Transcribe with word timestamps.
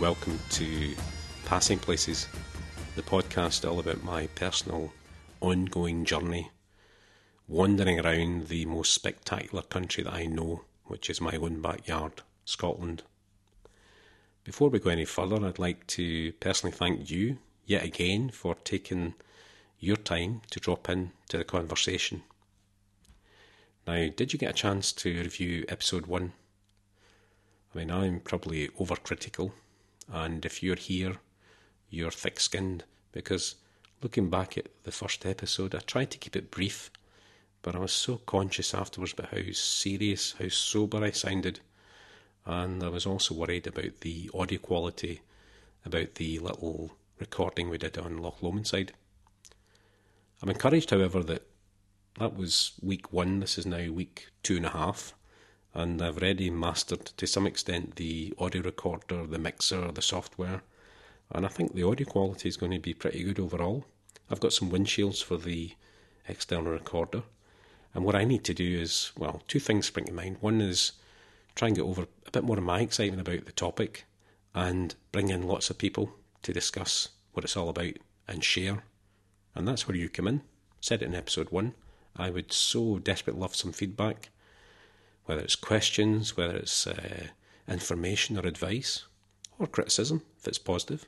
Welcome 0.00 0.38
to 0.50 0.94
Passing 1.44 1.80
Places, 1.80 2.28
the 2.94 3.02
podcast 3.02 3.68
all 3.68 3.80
about 3.80 4.04
my 4.04 4.28
personal 4.28 4.92
ongoing 5.40 6.04
journey 6.04 6.52
wandering 7.48 7.98
around 7.98 8.46
the 8.46 8.64
most 8.66 8.94
spectacular 8.94 9.62
country 9.62 10.04
that 10.04 10.14
I 10.14 10.26
know, 10.26 10.62
which 10.84 11.10
is 11.10 11.20
my 11.20 11.36
own 11.36 11.60
backyard, 11.60 12.22
Scotland. 12.44 13.02
Before 14.44 14.68
we 14.68 14.78
go 14.78 14.90
any 14.90 15.04
further, 15.04 15.44
I'd 15.44 15.58
like 15.58 15.84
to 15.88 16.30
personally 16.34 16.76
thank 16.76 17.10
you 17.10 17.38
yet 17.66 17.82
again 17.82 18.30
for 18.30 18.54
taking 18.54 19.14
your 19.80 19.96
time 19.96 20.42
to 20.50 20.60
drop 20.60 20.88
in 20.88 21.10
to 21.30 21.38
the 21.38 21.44
conversation. 21.44 22.22
Now, 23.84 24.08
did 24.14 24.32
you 24.32 24.38
get 24.38 24.50
a 24.50 24.54
chance 24.54 24.92
to 24.92 25.22
review 25.22 25.64
episode 25.68 26.06
one? 26.06 26.34
I 27.74 27.78
mean, 27.78 27.90
I'm 27.90 28.20
probably 28.20 28.68
overcritical, 28.68 29.50
and 30.12 30.44
if 30.44 30.62
you're 30.62 30.76
here, 30.76 31.16
you're 31.90 32.10
thick 32.10 32.40
skinned 32.40 32.84
because 33.12 33.56
looking 34.02 34.30
back 34.30 34.56
at 34.56 34.68
the 34.84 34.92
first 34.92 35.26
episode, 35.26 35.74
I 35.74 35.78
tried 35.80 36.10
to 36.12 36.18
keep 36.18 36.36
it 36.36 36.50
brief 36.50 36.90
but 37.62 37.74
I 37.74 37.78
was 37.78 37.92
so 37.92 38.18
conscious 38.18 38.74
afterwards 38.74 39.12
about 39.12 39.30
how 39.30 39.52
serious, 39.52 40.34
how 40.38 40.48
sober 40.48 41.02
I 41.04 41.10
sounded, 41.10 41.60
and 42.46 42.82
I 42.82 42.88
was 42.88 43.06
also 43.06 43.34
worried 43.34 43.66
about 43.66 44.00
the 44.00 44.30
audio 44.32 44.58
quality, 44.58 45.20
about 45.84 46.14
the 46.14 46.38
little 46.38 46.92
recording 47.18 47.68
we 47.68 47.78
did 47.78 47.98
on 47.98 48.18
Loch 48.18 48.42
Lomond 48.42 48.66
side. 48.66 48.92
I'm 50.42 50.48
encouraged, 50.48 50.90
however, 50.90 51.22
that 51.24 51.42
that 52.18 52.36
was 52.36 52.72
week 52.80 53.12
one. 53.12 53.40
This 53.40 53.58
is 53.58 53.66
now 53.66 53.90
week 53.90 54.28
two 54.42 54.56
and 54.56 54.66
a 54.66 54.70
half, 54.70 55.14
and 55.74 56.02
I've 56.02 56.18
already 56.18 56.50
mastered 56.50 57.06
to 57.06 57.26
some 57.26 57.46
extent 57.46 57.96
the 57.96 58.34
audio 58.38 58.62
recorder, 58.62 59.26
the 59.26 59.38
mixer, 59.38 59.92
the 59.92 60.02
software, 60.02 60.62
and 61.30 61.44
I 61.44 61.48
think 61.48 61.74
the 61.74 61.82
audio 61.82 62.06
quality 62.06 62.48
is 62.48 62.56
going 62.56 62.72
to 62.72 62.78
be 62.78 62.94
pretty 62.94 63.22
good 63.22 63.38
overall. 63.38 63.84
I've 64.30 64.40
got 64.40 64.52
some 64.52 64.70
windshields 64.70 65.22
for 65.22 65.36
the 65.36 65.72
external 66.26 66.72
recorder, 66.72 67.22
and 67.94 68.04
what 68.04 68.14
I 68.14 68.24
need 68.24 68.44
to 68.44 68.54
do 68.54 68.80
is, 68.80 69.12
well, 69.16 69.42
two 69.48 69.60
things 69.60 69.86
spring 69.86 70.06
to 70.06 70.12
mind. 70.12 70.36
One 70.40 70.60
is 70.60 70.92
try 71.54 71.68
and 71.68 71.76
get 71.76 71.84
over 71.84 72.06
a 72.26 72.30
bit 72.30 72.44
more 72.44 72.58
of 72.58 72.64
my 72.64 72.80
excitement 72.80 73.26
about 73.26 73.44
the 73.44 73.52
topic 73.52 74.04
and 74.54 74.94
bring 75.12 75.28
in 75.28 75.42
lots 75.42 75.70
of 75.70 75.78
people 75.78 76.12
to 76.42 76.52
discuss 76.52 77.08
what 77.32 77.44
it's 77.44 77.56
all 77.56 77.68
about 77.68 77.94
and 78.26 78.44
share. 78.44 78.84
And 79.54 79.66
that's 79.66 79.88
where 79.88 79.96
you 79.96 80.08
come 80.08 80.28
in. 80.28 80.42
Said 80.80 81.02
it 81.02 81.06
in 81.06 81.14
episode 81.14 81.50
one. 81.50 81.74
I 82.16 82.30
would 82.30 82.52
so 82.52 82.98
desperately 82.98 83.40
love 83.40 83.56
some 83.56 83.72
feedback, 83.72 84.30
whether 85.28 85.42
it's 85.42 85.56
questions, 85.56 86.38
whether 86.38 86.56
it's 86.56 86.86
uh, 86.86 87.26
information 87.68 88.38
or 88.38 88.46
advice, 88.46 89.04
or 89.58 89.66
criticism 89.66 90.22
if 90.38 90.48
it's 90.48 90.58
positive. 90.58 91.06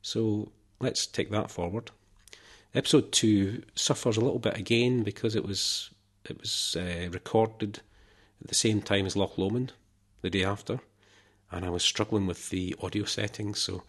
So 0.00 0.52
let's 0.78 1.06
take 1.06 1.32
that 1.32 1.50
forward. 1.50 1.90
Episode 2.72 3.10
two 3.10 3.64
suffers 3.74 4.16
a 4.16 4.20
little 4.20 4.38
bit 4.38 4.56
again 4.56 5.02
because 5.02 5.34
it 5.34 5.44
was 5.44 5.90
it 6.24 6.38
was 6.38 6.76
uh, 6.78 7.08
recorded 7.10 7.80
at 8.40 8.46
the 8.46 8.54
same 8.54 8.80
time 8.80 9.06
as 9.06 9.16
Loch 9.16 9.36
Lomond, 9.36 9.72
the 10.22 10.30
day 10.30 10.44
after, 10.44 10.78
and 11.50 11.64
I 11.64 11.70
was 11.70 11.82
struggling 11.82 12.28
with 12.28 12.50
the 12.50 12.76
audio 12.80 13.06
settings. 13.06 13.58
So 13.58 13.82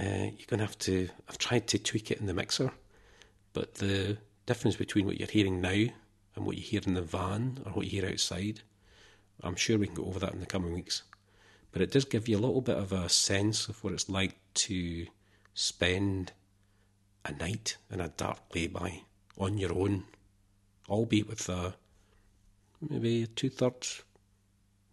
uh, 0.00 0.30
you're 0.38 0.46
to 0.48 0.58
have 0.58 0.78
to. 0.80 1.10
I've 1.28 1.36
tried 1.36 1.66
to 1.66 1.78
tweak 1.78 2.10
it 2.10 2.20
in 2.20 2.26
the 2.26 2.32
mixer, 2.32 2.70
but 3.52 3.74
the 3.74 4.16
difference 4.46 4.76
between 4.76 5.04
what 5.04 5.18
you're 5.18 5.28
hearing 5.28 5.60
now 5.60 5.88
and 6.38 6.46
what 6.46 6.56
you 6.56 6.62
hear 6.62 6.80
in 6.86 6.94
the 6.94 7.02
van 7.02 7.60
or 7.66 7.72
what 7.72 7.86
you 7.86 8.00
hear 8.00 8.10
outside, 8.10 8.60
I'm 9.42 9.56
sure 9.56 9.78
we 9.78 9.86
can 9.86 9.94
go 9.94 10.06
over 10.06 10.18
that 10.20 10.32
in 10.32 10.40
the 10.40 10.46
coming 10.46 10.72
weeks. 10.72 11.02
But 11.70 11.82
it 11.82 11.92
does 11.92 12.06
give 12.06 12.28
you 12.28 12.38
a 12.38 12.40
little 12.40 12.62
bit 12.62 12.78
of 12.78 12.92
a 12.92 13.08
sense 13.08 13.68
of 13.68 13.84
what 13.84 13.92
it's 13.92 14.08
like 14.08 14.36
to 14.54 15.06
spend 15.52 16.32
a 17.24 17.32
night 17.32 17.76
in 17.90 18.00
a 18.00 18.08
dark 18.08 18.38
lay-by 18.54 19.02
on 19.36 19.58
your 19.58 19.74
own 19.74 20.04
albeit 20.88 21.28
with 21.28 21.48
a 21.48 21.74
maybe 22.80 23.26
two 23.26 23.50
thirds, 23.50 24.02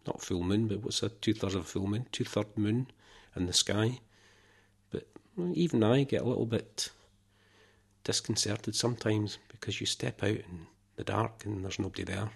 not 0.06 0.22
full 0.22 0.42
moon, 0.42 0.68
but 0.68 0.82
what's 0.82 1.02
a 1.02 1.08
two 1.08 1.34
thirds 1.34 1.54
of 1.54 1.62
a 1.62 1.64
full 1.64 1.86
moon, 1.86 2.06
two 2.12 2.24
third 2.24 2.56
moon 2.56 2.88
in 3.34 3.46
the 3.46 3.52
sky. 3.52 4.00
But 4.90 5.06
even 5.54 5.82
I 5.82 6.04
get 6.04 6.22
a 6.22 6.28
little 6.28 6.46
bit 6.46 6.90
disconcerted 8.04 8.74
sometimes 8.74 9.38
because 9.48 9.80
you 9.80 9.86
step 9.86 10.22
out 10.22 10.30
in 10.30 10.66
the 10.96 11.04
dark 11.04 11.44
and 11.44 11.64
there's 11.64 11.78
nobody 11.78 12.04
there. 12.04 12.30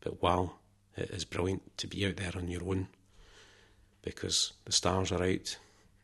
But 0.00 0.22
wow, 0.22 0.52
it 0.96 1.10
is 1.10 1.24
brilliant 1.24 1.76
to 1.78 1.86
be 1.86 2.06
out 2.06 2.16
there 2.16 2.32
on 2.36 2.48
your 2.48 2.64
own 2.64 2.88
because 4.02 4.52
the 4.64 4.72
stars 4.72 5.10
are 5.12 5.22
out, 5.22 5.58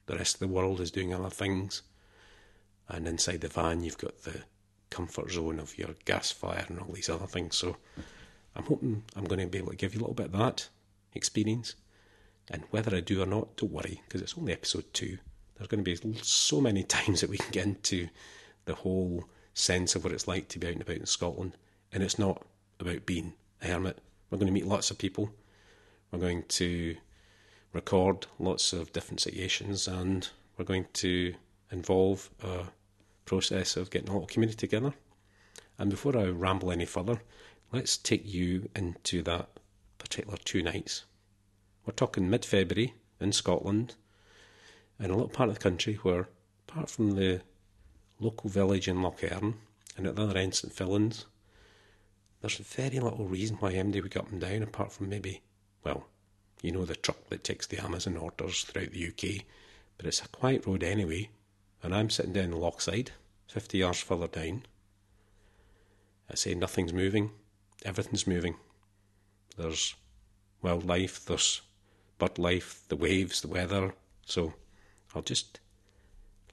the 0.06 0.16
rest 0.16 0.34
of 0.34 0.40
the 0.40 0.48
world 0.48 0.80
is 0.80 0.90
doing 0.90 1.12
other 1.12 1.30
things, 1.30 1.82
and 2.88 3.06
inside 3.06 3.42
the 3.42 3.48
van 3.48 3.82
you've 3.82 3.98
got 3.98 4.22
the 4.22 4.42
comfort 4.88 5.30
zone 5.30 5.60
of 5.60 5.78
your 5.78 5.94
gas 6.04 6.30
fire 6.30 6.64
and 6.68 6.80
all 6.80 6.92
these 6.92 7.08
other 7.08 7.26
things. 7.26 7.56
So 7.56 7.76
I'm 8.56 8.64
hoping 8.64 9.04
I'm 9.14 9.24
going 9.24 9.40
to 9.40 9.46
be 9.46 9.58
able 9.58 9.70
to 9.70 9.76
give 9.76 9.94
you 9.94 10.00
a 10.00 10.02
little 10.02 10.14
bit 10.14 10.26
of 10.26 10.32
that 10.32 10.68
experience. 11.14 11.74
And 12.50 12.64
whether 12.70 12.96
I 12.96 13.00
do 13.00 13.22
or 13.22 13.26
not, 13.26 13.56
don't 13.56 13.70
worry, 13.70 14.02
because 14.08 14.22
it's 14.22 14.36
only 14.36 14.52
episode 14.52 14.92
two. 14.92 15.18
There's 15.54 15.68
going 15.68 15.84
to 15.84 16.10
be 16.10 16.22
so 16.22 16.60
many 16.60 16.82
times 16.84 17.20
that 17.20 17.30
we 17.30 17.38
can 17.38 17.50
get 17.52 17.66
into 17.66 18.08
the 18.64 18.74
whole 18.74 19.24
sense 19.60 19.94
of 19.94 20.04
what 20.04 20.12
it's 20.12 20.28
like 20.28 20.48
to 20.48 20.58
be 20.58 20.66
out 20.68 20.72
and 20.74 20.82
about 20.82 20.96
in 20.96 21.06
Scotland. 21.06 21.56
And 21.92 22.02
it's 22.02 22.18
not 22.18 22.44
about 22.78 23.06
being 23.06 23.34
a 23.62 23.68
hermit. 23.68 23.98
We're 24.30 24.38
going 24.38 24.46
to 24.46 24.52
meet 24.52 24.66
lots 24.66 24.90
of 24.90 24.98
people. 24.98 25.30
We're 26.10 26.18
going 26.18 26.44
to 26.48 26.96
record 27.72 28.26
lots 28.38 28.72
of 28.72 28.92
different 28.92 29.20
situations 29.20 29.86
and 29.86 30.28
we're 30.56 30.64
going 30.64 30.86
to 30.94 31.34
involve 31.70 32.30
a 32.42 32.64
process 33.24 33.76
of 33.76 33.90
getting 33.90 34.08
a 34.08 34.12
little 34.12 34.26
community 34.26 34.56
together. 34.56 34.92
And 35.78 35.90
before 35.90 36.16
I 36.16 36.24
ramble 36.24 36.72
any 36.72 36.84
further, 36.84 37.22
let's 37.72 37.96
take 37.96 38.22
you 38.26 38.68
into 38.74 39.22
that 39.22 39.48
particular 39.98 40.36
two 40.44 40.62
nights. 40.62 41.04
We're 41.86 41.92
talking 41.94 42.28
mid 42.28 42.44
February 42.44 42.94
in 43.20 43.32
Scotland, 43.32 43.94
in 44.98 45.10
a 45.10 45.14
little 45.14 45.28
part 45.28 45.48
of 45.48 45.54
the 45.54 45.60
country 45.62 45.94
where, 46.02 46.28
apart 46.68 46.90
from 46.90 47.12
the 47.12 47.40
local 48.20 48.50
village 48.50 48.86
in 48.86 49.02
Loch 49.02 49.20
Earn 49.24 49.54
and 49.96 50.06
at 50.06 50.16
the 50.16 50.22
other 50.22 50.38
end 50.38 50.54
St 50.54 50.72
Fillan's, 50.72 51.26
there's 52.40 52.56
very 52.56 53.00
little 53.00 53.26
reason 53.26 53.56
why 53.56 53.72
MD 53.72 54.02
would 54.02 54.12
go 54.12 54.20
up 54.20 54.30
and 54.30 54.40
down 54.40 54.62
apart 54.62 54.92
from 54.92 55.08
maybe, 55.08 55.42
well, 55.84 56.06
you 56.62 56.72
know, 56.72 56.84
the 56.84 56.96
truck 56.96 57.28
that 57.28 57.44
takes 57.44 57.66
the 57.66 57.82
Amazon 57.82 58.16
orders 58.16 58.62
throughout 58.62 58.92
the 58.92 59.08
UK, 59.08 59.44
but 59.96 60.06
it's 60.06 60.22
a 60.22 60.28
quiet 60.28 60.66
road 60.66 60.82
anyway, 60.82 61.30
and 61.82 61.94
I'm 61.94 62.10
sitting 62.10 62.32
down 62.32 62.50
the 62.50 62.56
lochside 62.56 63.08
50 63.48 63.78
yards 63.78 64.00
further 64.00 64.28
down. 64.28 64.62
I 66.30 66.34
say 66.34 66.54
nothing's 66.54 66.92
moving, 66.92 67.32
everything's 67.84 68.26
moving. 68.26 68.56
There's 69.56 69.94
wildlife, 70.62 71.24
there's 71.24 71.62
bird 72.18 72.38
life, 72.38 72.82
the 72.88 72.96
waves, 72.96 73.40
the 73.40 73.48
weather. 73.48 73.94
So 74.24 74.54
I'll 75.14 75.22
just 75.22 75.58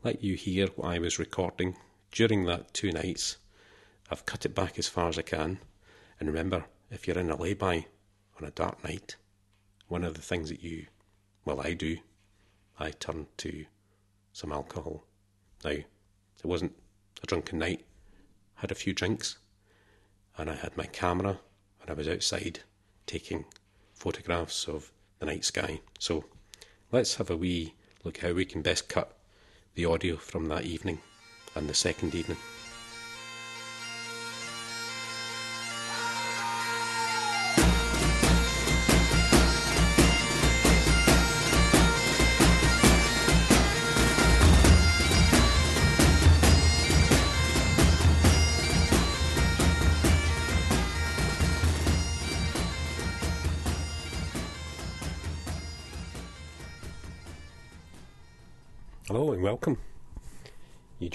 let 0.07 0.23
you 0.23 0.35
hear 0.35 0.68
what 0.68 0.88
I 0.88 1.00
was 1.00 1.19
recording 1.19 1.75
during 2.13 2.45
that 2.45 2.73
two 2.73 2.94
nights. 2.94 3.35
I've 4.09 4.26
cut 4.26 4.46
it 4.46 4.55
back 4.55 4.79
as 4.79 4.87
far 4.87 5.09
as 5.09 5.20
I 5.20 5.22
can. 5.22 5.59
And 6.17 6.29
remember, 6.29 6.64
if 6.90 7.05
you're 7.05 7.20
in 7.20 7.29
a 7.29 7.35
lay-by 7.35 7.87
on 8.40 8.47
a 8.47 8.52
dark 8.52 8.81
night, 8.85 9.17
one 9.90 10.05
of 10.05 10.14
the 10.14 10.22
things 10.22 10.47
that 10.47 10.64
you, 10.64 10.85
well, 11.43 11.59
I 11.59 11.73
do, 11.73 11.97
I 12.79 12.91
turn 12.91 13.28
to 13.35 13.66
some 14.31 14.53
alcohol. 14.53 15.03
Now, 15.66 15.72
it 15.72 15.85
wasn't 16.41 16.78
a 17.22 17.28
drunken 17.28 17.59
night, 17.59 17.84
had 18.55 18.72
a 18.72 18.76
few 18.76 18.93
drinks, 18.93 19.40
and 20.37 20.49
I 20.49 20.55
had 20.55 20.78
my 20.78 20.85
camera 20.85 21.37
and 21.81 21.90
I 21.90 21.93
was 21.96 22.08
outside 22.08 22.61
taking 23.08 23.43
photographs 23.93 24.70
of 24.70 24.90
the 25.20 25.26
night 25.26 25.43
sky. 25.43 25.81
So 25.99 26.23
let's 26.93 27.16
have 27.16 27.29
a 27.29 27.35
wee 27.35 27.73
look 28.05 28.20
how 28.20 28.31
we 28.31 28.46
can 28.46 28.61
best 28.61 28.87
cut 28.87 29.16
the 29.78 29.85
audio 29.85 30.16
from 30.16 30.47
that 30.47 30.64
evening 30.64 30.97
and 31.56 31.70
the 31.70 31.74
second 31.74 32.16
evening. 32.16 32.38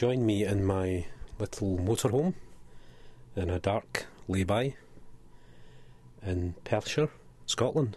Join 0.02 0.26
me 0.26 0.44
in 0.44 0.64
my 0.64 1.06
little 1.38 1.78
motorhome 1.78 2.34
in 3.36 3.48
a 3.48 3.60
dark 3.60 4.06
lay-by 4.26 4.74
in 6.26 6.52
Perthshire, 6.64 7.08
Scotland. 7.46 7.96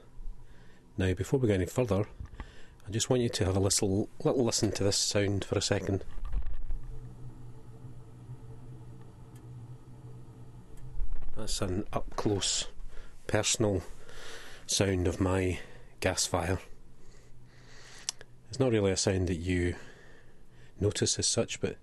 Now, 1.00 1.16
before 1.16 1.40
we 1.40 1.48
go 1.48 1.56
any 1.56 1.66
further, 1.66 2.06
I 2.88 2.92
just 2.92 3.10
want 3.10 3.24
you 3.24 3.30
to 3.30 3.46
have 3.46 3.56
a 3.56 3.60
little, 3.60 4.07
little 4.24 4.46
listen 4.46 4.72
to 4.74 4.84
this 4.84 4.98
sound 4.98 5.46
for 5.46 5.57
a 5.57 5.63
second. 5.63 6.06
That's 11.36 11.60
an 11.60 11.86
up 11.92 12.16
close, 12.16 12.68
personal 13.25 13.81
sound 14.68 15.07
of 15.07 15.19
my 15.19 15.57
gas 16.02 16.28
fire. 16.28 16.60
It's 18.50 18.60
not 18.60 18.72
really 18.72 18.92
a 18.92 18.96
sound 18.96 19.28
that 19.30 19.38
you 19.38 19.74
notice 20.80 21.18
as 21.18 21.25
such, 21.25 21.60
but 21.60 21.78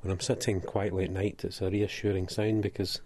when 0.00 0.12
I'm 0.12 0.20
sitting 0.20 0.60
quietly 0.60 1.04
at 1.04 1.10
night, 1.10 1.42
it's 1.44 1.60
a 1.60 1.70
reassuring 1.70 2.28
sound 2.28 2.62
because 2.62 3.00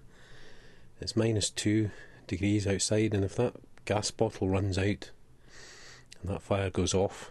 it's 1.00 1.17
minus 1.17 1.50
two 1.50 1.91
degrees 2.27 2.67
outside, 2.67 3.15
and 3.15 3.25
if 3.25 3.35
that 3.37 3.55
gas 3.85 4.11
bottle 4.11 4.49
runs 4.49 4.79
out 4.79 5.11
and 6.21 6.31
that 6.31 6.43
fire 6.43 6.71
goes 6.71 6.94
off, 6.94 7.31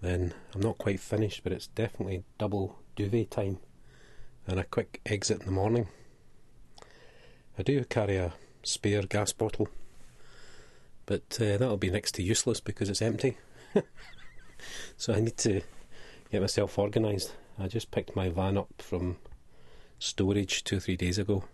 then 0.00 0.34
I'm 0.54 0.60
not 0.60 0.78
quite 0.78 1.00
finished, 1.00 1.42
but 1.44 1.52
it's 1.52 1.68
definitely 1.68 2.24
double 2.38 2.78
duvet 2.96 3.30
time 3.30 3.58
and 4.46 4.58
a 4.58 4.64
quick 4.64 5.00
exit 5.06 5.40
in 5.40 5.46
the 5.46 5.52
morning. 5.52 5.88
I 7.58 7.62
do 7.62 7.84
carry 7.84 8.16
a 8.16 8.32
spare 8.62 9.02
gas 9.02 9.32
bottle, 9.32 9.68
but 11.06 11.38
uh, 11.40 11.56
that'll 11.58 11.76
be 11.76 11.90
next 11.90 12.12
to 12.16 12.22
useless 12.22 12.60
because 12.60 12.88
it's 12.88 13.02
empty. 13.02 13.36
so 14.96 15.12
I 15.12 15.20
need 15.20 15.36
to 15.38 15.60
get 16.30 16.40
myself 16.40 16.78
organised. 16.78 17.32
I 17.58 17.68
just 17.68 17.90
picked 17.90 18.16
my 18.16 18.28
van 18.28 18.56
up 18.56 18.70
from 18.78 19.18
storage 19.98 20.64
two 20.64 20.78
or 20.78 20.80
three 20.80 20.96
days 20.96 21.18
ago. 21.18 21.44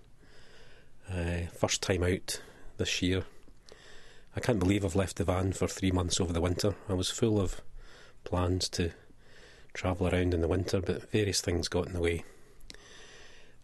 Uh, 1.11 1.47
first 1.53 1.83
time 1.83 2.03
out 2.03 2.41
this 2.77 3.03
year. 3.03 3.25
I 4.37 4.41
can't 4.41 4.59
believe 4.59 4.85
I've 4.85 4.97
left 4.97 5.17
the 5.17 5.25
van 5.25 5.53
for 5.53 5.67
three 5.67 5.91
months 5.91 6.21
over 6.21 6.33
the 6.33 6.41
winter. 6.41 6.75
I 6.89 6.95
was 6.95 7.11
full 7.11 7.41
of 7.41 7.61
plans 8.25 8.69
to 8.71 8.93
travel 9.75 10.09
around 10.09 10.35
in 10.35 10.41
the 10.41 10.49
winter, 10.49 10.81
but 10.81 11.11
various 11.11 11.41
things 11.41 11.69
got 11.69 11.87
in 11.87 11.93
the 11.93 12.01
way. 12.01 12.25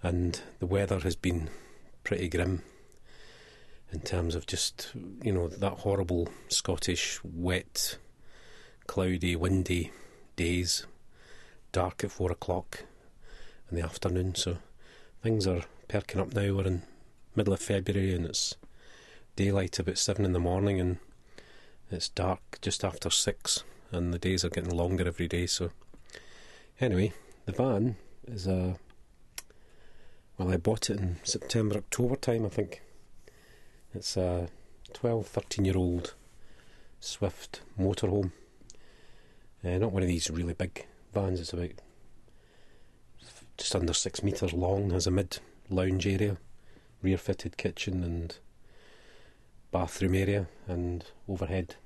And 0.03 0.41
the 0.59 0.67
weather 0.67 1.01
has 1.01 1.17
been 1.17 1.51
pretty 2.03 2.29
grim 2.29 2.63
in 3.93 4.01
terms 4.01 4.35
of 4.35 4.47
just, 4.47 4.91
you 5.23 5.33
know, 5.33 5.49
that 5.49 5.79
horrible 5.79 6.29
Scottish, 6.49 7.21
wet, 7.23 7.99
cloudy, 8.87 9.37
windy 9.37 9.93
days, 10.37 10.87
dark 11.75 12.05
at 12.05 12.13
four 12.13 12.31
o'clock 12.31 12.85
in 13.69 13.77
the 13.77 13.83
afternoon. 13.83 14.37
So 14.37 14.59
things 15.23 15.45
are 15.47 15.63
perking 15.89 16.21
up 16.21 16.33
now. 16.33 16.55
We're 16.55 16.69
in 16.69 16.83
middle 17.35 17.53
of 17.53 17.61
February 17.61 18.15
and 18.15 18.25
it's 18.25 18.55
daylight 19.35 19.81
about 19.81 19.99
seven 19.99 20.25
in 20.25 20.33
the 20.33 20.39
morning 20.39 20.79
and 20.79 20.99
it's 21.91 22.09
dark 22.09 22.59
just 22.63 22.85
after 22.85 23.11
six 23.11 23.65
and 23.91 24.15
the 24.15 24.21
days 24.21 24.45
are 24.45 24.51
getting 24.51 24.71
longer 24.71 25.09
every 25.09 25.27
day. 25.27 25.47
So 25.47 25.73
anyway, 26.81 27.13
the 27.45 27.53
van 27.53 27.97
is 28.29 28.47
a 28.47 28.77
well, 30.39 30.53
I 30.53 30.57
bought 30.57 30.91
it 30.91 31.01
in 31.01 31.17
September, 31.25 31.77
October 31.77 32.17
time, 32.17 32.47
I 32.47 32.51
think. 32.51 32.83
It's 33.93 34.17
a 34.17 34.49
12, 34.93 35.27
13 35.27 35.65
year 35.65 35.77
old 35.77 36.15
Swift 37.01 37.63
motorhome. 37.79 38.31
Uh, 39.65 39.79
not 39.79 39.93
one 39.93 40.03
of 40.03 40.09
these 40.09 40.31
really 40.31 40.55
big 40.55 40.87
vans, 41.15 41.41
it's 41.41 41.53
about 41.53 41.71
just 43.57 43.75
under 43.75 43.95
six 43.95 44.23
metres 44.23 44.53
long, 44.53 44.91
has 44.91 45.07
a 45.07 45.11
mid 45.11 45.39
lounge 45.71 46.07
area, 46.07 46.37
rear 47.03 47.17
fitted 47.17 47.57
kitchen 47.57 48.03
and 48.03 48.39
bathroom 49.71 50.15
area, 50.15 50.47
and 50.67 51.05
overhead 51.29 51.77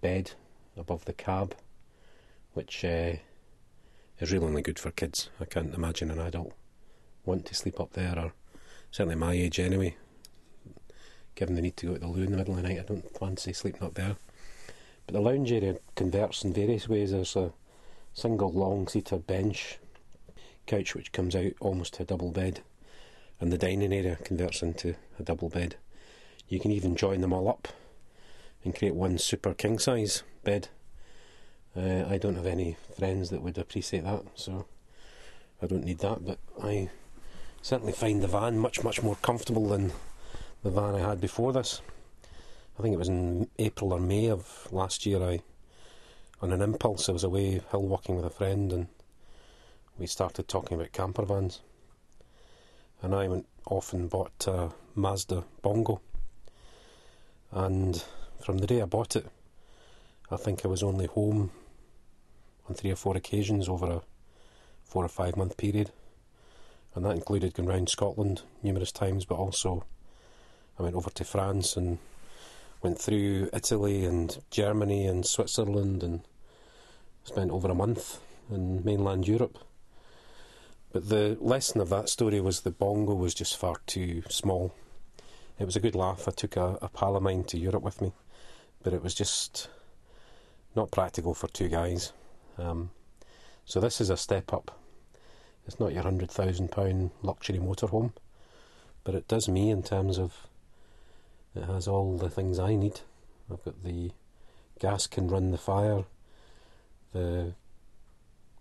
bed 0.00 0.32
above 0.76 1.04
the 1.04 1.12
cab, 1.12 1.54
which 2.52 2.84
uh, 2.84 3.14
is 4.20 4.32
really 4.32 4.46
only 4.46 4.62
good 4.62 4.78
for 4.78 4.90
kids. 4.90 5.30
I 5.40 5.44
can't 5.44 5.74
imagine 5.74 6.10
an 6.10 6.20
adult 6.20 6.52
want 7.24 7.46
to 7.46 7.54
sleep 7.54 7.80
up 7.80 7.92
there, 7.92 8.18
or 8.18 8.32
certainly 8.90 9.16
my 9.16 9.32
age 9.32 9.58
anyway. 9.58 9.96
Given 11.34 11.54
the 11.54 11.62
need 11.62 11.76
to 11.78 11.86
go 11.86 11.94
to 11.94 12.00
the 12.00 12.06
loo 12.06 12.22
in 12.22 12.30
the 12.30 12.36
middle 12.36 12.56
of 12.56 12.62
the 12.62 12.68
night, 12.68 12.80
I 12.80 12.82
don't 12.82 13.16
fancy 13.16 13.52
sleeping 13.52 13.82
up 13.82 13.94
there. 13.94 14.16
But 15.06 15.14
the 15.14 15.20
lounge 15.20 15.52
area 15.52 15.76
converts 15.96 16.44
in 16.44 16.52
various 16.52 16.88
ways. 16.88 17.10
There's 17.10 17.36
a 17.36 17.52
single 18.14 18.52
long 18.52 18.86
seater 18.88 19.18
bench, 19.18 19.78
couch 20.66 20.94
which 20.94 21.12
comes 21.12 21.36
out 21.36 21.52
almost 21.60 21.94
to 21.94 22.02
a 22.02 22.06
double 22.06 22.30
bed, 22.30 22.60
and 23.40 23.52
the 23.52 23.58
dining 23.58 23.92
area 23.92 24.16
converts 24.24 24.62
into 24.62 24.94
a 25.18 25.22
double 25.22 25.48
bed. 25.48 25.76
You 26.48 26.60
can 26.60 26.70
even 26.70 26.96
join 26.96 27.20
them 27.20 27.32
all 27.32 27.48
up 27.48 27.68
and 28.64 28.74
create 28.74 28.94
one 28.94 29.18
super 29.18 29.52
king 29.52 29.78
size 29.78 30.22
bed. 30.44 30.68
Uh, 31.76 32.04
I 32.08 32.18
don't 32.18 32.36
have 32.36 32.46
any 32.46 32.76
friends 32.96 33.30
that 33.30 33.42
would 33.42 33.58
appreciate 33.58 34.04
that, 34.04 34.22
so 34.36 34.66
I 35.60 35.66
don't 35.66 35.84
need 35.84 35.98
that, 35.98 36.24
but 36.24 36.38
I 36.62 36.90
certainly 37.62 37.92
find 37.92 38.22
the 38.22 38.28
van 38.28 38.58
much, 38.58 38.84
much 38.84 39.02
more 39.02 39.16
comfortable 39.16 39.68
than 39.68 39.92
the 40.62 40.70
van 40.70 40.94
I 40.94 41.00
had 41.00 41.20
before 41.20 41.52
this. 41.52 41.82
I 42.78 42.82
think 42.82 42.94
it 42.94 42.98
was 42.98 43.08
in 43.08 43.48
April 43.58 43.92
or 43.92 44.00
May 44.00 44.30
of 44.30 44.68
last 44.70 45.04
year. 45.04 45.22
I, 45.22 45.40
on 46.44 46.52
an 46.52 46.60
impulse, 46.60 47.08
I 47.08 47.12
was 47.12 47.24
away 47.24 47.62
hill 47.70 47.86
walking 47.86 48.16
with 48.16 48.26
a 48.26 48.30
friend, 48.30 48.70
and 48.70 48.86
we 49.98 50.06
started 50.06 50.46
talking 50.46 50.76
about 50.76 50.92
camper 50.92 51.24
vans. 51.24 51.62
And 53.00 53.14
I 53.14 53.28
went 53.28 53.46
off 53.64 53.94
and 53.94 54.10
bought 54.10 54.46
a 54.46 54.68
Mazda 54.94 55.44
Bongo. 55.62 56.02
And 57.50 58.04
from 58.42 58.58
the 58.58 58.66
day 58.66 58.82
I 58.82 58.84
bought 58.84 59.16
it, 59.16 59.26
I 60.30 60.36
think 60.36 60.66
I 60.66 60.68
was 60.68 60.82
only 60.82 61.06
home 61.06 61.50
on 62.68 62.74
three 62.74 62.90
or 62.90 62.96
four 62.96 63.16
occasions 63.16 63.66
over 63.66 63.86
a 63.86 64.02
four 64.82 65.02
or 65.02 65.08
five 65.08 65.38
month 65.38 65.56
period 65.56 65.92
and 66.94 67.06
that 67.06 67.16
included 67.16 67.54
going 67.54 67.68
round 67.68 67.88
Scotland 67.88 68.42
numerous 68.62 68.92
times, 68.92 69.24
but 69.24 69.36
also 69.36 69.84
I 70.78 70.82
went 70.82 70.94
over 70.94 71.10
to 71.10 71.24
France 71.24 71.74
and 71.76 71.98
went 72.82 72.98
through 72.98 73.48
Italy 73.54 74.04
and 74.04 74.36
Germany 74.50 75.06
and 75.06 75.24
Switzerland 75.24 76.02
and 76.02 76.20
spent 77.24 77.50
over 77.50 77.68
a 77.68 77.74
month 77.74 78.20
in 78.50 78.84
mainland 78.84 79.26
Europe. 79.26 79.58
But 80.92 81.08
the 81.08 81.36
lesson 81.40 81.80
of 81.80 81.88
that 81.88 82.08
story 82.08 82.40
was 82.40 82.60
the 82.60 82.70
bongo 82.70 83.14
was 83.14 83.34
just 83.34 83.56
far 83.56 83.76
too 83.86 84.22
small. 84.28 84.72
It 85.58 85.64
was 85.64 85.76
a 85.76 85.80
good 85.80 85.96
laugh. 85.96 86.28
I 86.28 86.30
took 86.30 86.56
a, 86.56 86.78
a 86.80 86.88
pal 86.88 87.16
of 87.16 87.22
mine 87.22 87.44
to 87.44 87.58
Europe 87.58 87.82
with 87.82 88.00
me, 88.00 88.12
but 88.82 88.92
it 88.92 89.02
was 89.02 89.14
just 89.14 89.68
not 90.76 90.90
practical 90.90 91.34
for 91.34 91.48
two 91.48 91.68
guys. 91.68 92.12
Um, 92.58 92.90
so 93.64 93.80
this 93.80 94.00
is 94.00 94.10
a 94.10 94.16
step 94.16 94.52
up 94.52 94.78
it's 95.66 95.80
not 95.80 95.92
your 95.92 96.02
hundred 96.02 96.30
thousand 96.30 96.70
pound 96.70 97.10
luxury 97.22 97.58
motorhome, 97.58 98.12
but 99.02 99.14
it 99.14 99.28
does 99.28 99.48
me 99.48 99.70
in 99.70 99.82
terms 99.82 100.18
of 100.18 100.46
it 101.54 101.64
has 101.64 101.88
all 101.88 102.16
the 102.16 102.28
things 102.28 102.58
I 102.58 102.74
need. 102.74 103.00
I've 103.50 103.64
got 103.64 103.82
the 103.82 104.10
gas 104.78 105.06
can 105.06 105.28
run 105.28 105.52
the 105.52 105.58
fire, 105.58 106.04
the 107.14 107.54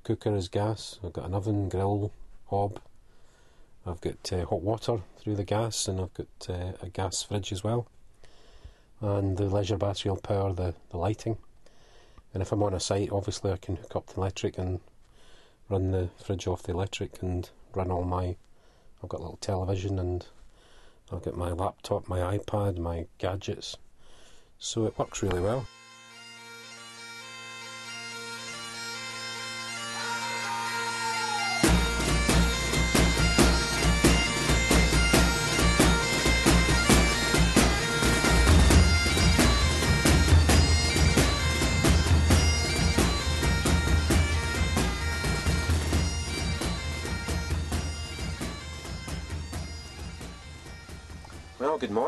cooker 0.03 0.33
is 0.35 0.47
gas. 0.47 0.99
I've 1.03 1.11
got 1.11 1.25
an 1.25 1.33
oven, 1.33 1.67
grill, 1.67 2.13
hob. 2.47 2.79
I've 3.85 3.99
got 3.99 4.31
uh, 4.31 4.45
hot 4.45 4.61
water 4.61 4.99
through 5.17 5.35
the 5.35 5.43
gas, 5.43 5.87
and 5.89 5.99
I've 5.99 6.13
got 6.13 6.49
uh, 6.49 6.71
a 6.81 6.89
gas 6.89 7.21
fridge 7.23 7.51
as 7.51 7.63
well. 7.63 7.87
And 9.01 9.35
the 9.35 9.45
leisure 9.45 9.77
battery 9.77 10.11
will 10.11 10.21
power 10.21 10.53
the, 10.53 10.73
the 10.91 10.97
lighting. 10.97 11.37
And 12.33 12.41
if 12.41 12.51
I'm 12.51 12.63
on 12.63 12.73
a 12.73 12.79
site, 12.79 13.11
obviously 13.11 13.51
I 13.51 13.57
can 13.57 13.75
hook 13.75 13.95
up 13.95 14.07
the 14.07 14.21
electric 14.21 14.57
and 14.57 14.79
run 15.69 15.91
the 15.91 16.09
fridge 16.23 16.47
off 16.47 16.63
the 16.63 16.71
electric 16.71 17.21
and 17.21 17.49
run 17.73 17.91
all 17.91 18.03
my. 18.03 18.35
I've 19.01 19.09
got 19.09 19.19
a 19.19 19.23
little 19.23 19.37
television 19.41 19.99
and 19.99 20.25
I've 21.11 21.23
got 21.23 21.35
my 21.35 21.51
laptop, 21.51 22.07
my 22.07 22.37
iPad, 22.37 22.77
my 22.77 23.07
gadgets. 23.17 23.77
So 24.57 24.85
it 24.85 24.97
works 24.97 25.21
really 25.21 25.41
well. 25.41 25.67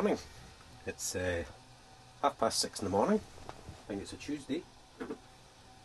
Morning. 0.05 0.23
It's 0.85 1.15
uh, 1.15 1.43
half 2.21 2.37
past 2.37 2.59
six 2.59 2.79
in 2.79 2.85
the 2.85 2.91
morning. 2.91 3.19
I 3.49 3.87
think 3.87 4.03
it's 4.03 4.13
a 4.13 4.17
Tuesday. 4.17 4.61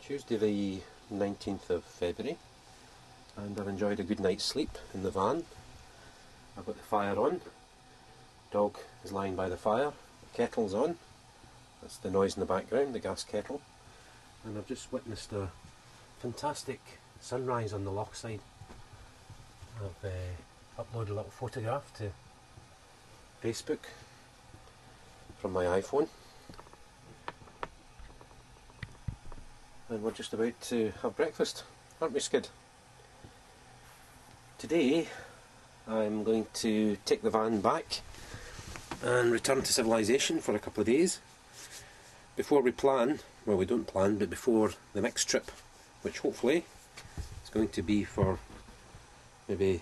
Tuesday, 0.03 0.37
the 0.37 0.81
19th 1.11 1.71
of 1.71 1.85
February. 1.85 2.37
And 3.39 3.59
I've 3.59 3.67
enjoyed 3.67 3.99
a 3.99 4.03
good 4.03 4.21
night's 4.21 4.45
sleep 4.45 4.77
in 4.93 5.05
the 5.05 5.11
van. 5.11 5.45
I've 6.55 6.67
got 6.67 6.77
the 6.77 6.83
fire 6.83 7.19
on. 7.19 7.41
Dog 8.53 8.77
is 9.03 9.11
lying 9.11 9.37
by 9.37 9.49
the 9.49 9.57
fire. 9.57 9.91
The 10.33 10.37
kettle's 10.37 10.75
on. 10.75 10.99
That's 11.81 11.97
the 11.97 12.11
noise 12.11 12.37
in 12.37 12.41
the 12.41 12.47
background, 12.47 12.95
the 12.95 12.99
gas 12.99 13.25
kettle. 13.25 13.63
and 14.45 14.59
I've 14.59 14.69
just 14.69 14.93
witnessed 14.93 15.33
a 15.33 15.49
fantastic 16.21 16.83
sunrise 17.23 17.73
on 17.73 17.87
the 17.87 17.91
loch 17.91 18.15
side. 18.15 18.41
I've 19.79 20.11
uh, 20.11 20.83
uploaded 20.83 21.09
a 21.09 21.15
little 21.15 21.31
photograph 21.31 21.91
to 21.97 22.11
Facebook 23.43 23.79
from 25.41 25.53
my 25.55 25.65
iPhone. 25.65 26.07
And 29.89 30.03
we're 30.03 30.11
just 30.11 30.35
about 30.35 30.61
to 30.63 30.93
have 31.03 31.17
breakfast, 31.17 31.65
aren't 32.01 32.13
we, 32.13 32.21
Skid? 32.21 32.49
Today 34.59 35.09
I'm 35.89 36.23
going 36.25 36.47
to 36.55 36.99
take 37.07 37.23
the 37.23 37.31
van 37.31 37.63
back 37.63 38.03
and 39.03 39.33
return 39.33 39.63
to 39.63 39.73
civilization 39.73 40.41
for 40.41 40.55
a 40.55 40.59
couple 40.59 40.83
of 40.83 40.87
days 40.87 41.21
before 42.37 42.61
we 42.61 42.71
plan, 42.71 43.21
well 43.47 43.57
we 43.57 43.65
don't 43.65 43.87
plan, 43.87 44.19
but 44.19 44.29
before 44.29 44.73
the 44.93 45.01
next 45.01 45.25
trip, 45.25 45.51
which 46.03 46.19
hopefully 46.19 46.65
is 47.43 47.51
going 47.51 47.69
to 47.71 47.83
be 47.83 48.05
for 48.05 48.39
maybe 49.49 49.81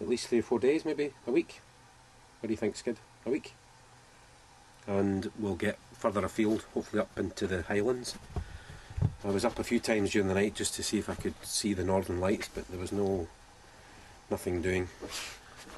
at 0.00 0.08
least 0.08 0.26
three 0.26 0.40
or 0.40 0.42
four 0.42 0.58
days, 0.58 0.84
maybe 0.84 1.12
a 1.28 1.30
week. 1.30 1.60
What 2.40 2.48
do 2.48 2.52
you 2.52 2.56
think, 2.56 2.74
Skid? 2.74 2.96
A 3.24 3.30
week? 3.30 3.54
And 4.86 5.30
we'll 5.38 5.54
get 5.54 5.78
further 5.92 6.24
afield, 6.24 6.64
hopefully 6.74 7.02
up 7.02 7.18
into 7.18 7.46
the 7.46 7.62
Highlands. 7.62 8.16
I 9.24 9.28
was 9.28 9.44
up 9.44 9.58
a 9.58 9.64
few 9.64 9.80
times 9.80 10.10
during 10.10 10.28
the 10.28 10.34
night 10.34 10.54
just 10.54 10.74
to 10.74 10.82
see 10.82 10.98
if 10.98 11.10
I 11.10 11.14
could 11.14 11.34
see 11.42 11.74
the 11.74 11.84
Northern 11.84 12.20
Lights, 12.20 12.48
but 12.54 12.68
there 12.68 12.80
was 12.80 12.92
no 12.92 13.28
nothing 14.30 14.62
doing. 14.62 14.88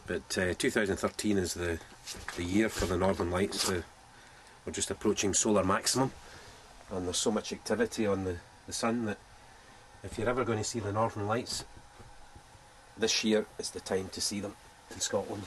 But 0.06 0.38
uh, 0.38 0.54
2013 0.54 1.38
is 1.38 1.54
the 1.54 1.78
the 2.36 2.44
year 2.44 2.68
for 2.68 2.86
the 2.86 2.96
Northern 2.96 3.30
Lights. 3.30 3.70
Uh, 3.70 3.82
we're 4.64 4.72
just 4.72 4.90
approaching 4.90 5.34
solar 5.34 5.64
maximum, 5.64 6.12
and 6.90 7.06
there's 7.06 7.16
so 7.16 7.32
much 7.32 7.52
activity 7.52 8.06
on 8.06 8.24
the, 8.24 8.36
the 8.66 8.72
sun 8.72 9.06
that 9.06 9.18
if 10.04 10.18
you're 10.18 10.28
ever 10.28 10.44
going 10.44 10.58
to 10.58 10.64
see 10.64 10.80
the 10.80 10.92
Northern 10.92 11.26
Lights, 11.26 11.64
this 12.96 13.24
year 13.24 13.46
is 13.58 13.70
the 13.70 13.80
time 13.80 14.08
to 14.12 14.20
see 14.20 14.40
them 14.40 14.54
in 14.90 15.00
Scotland. 15.00 15.44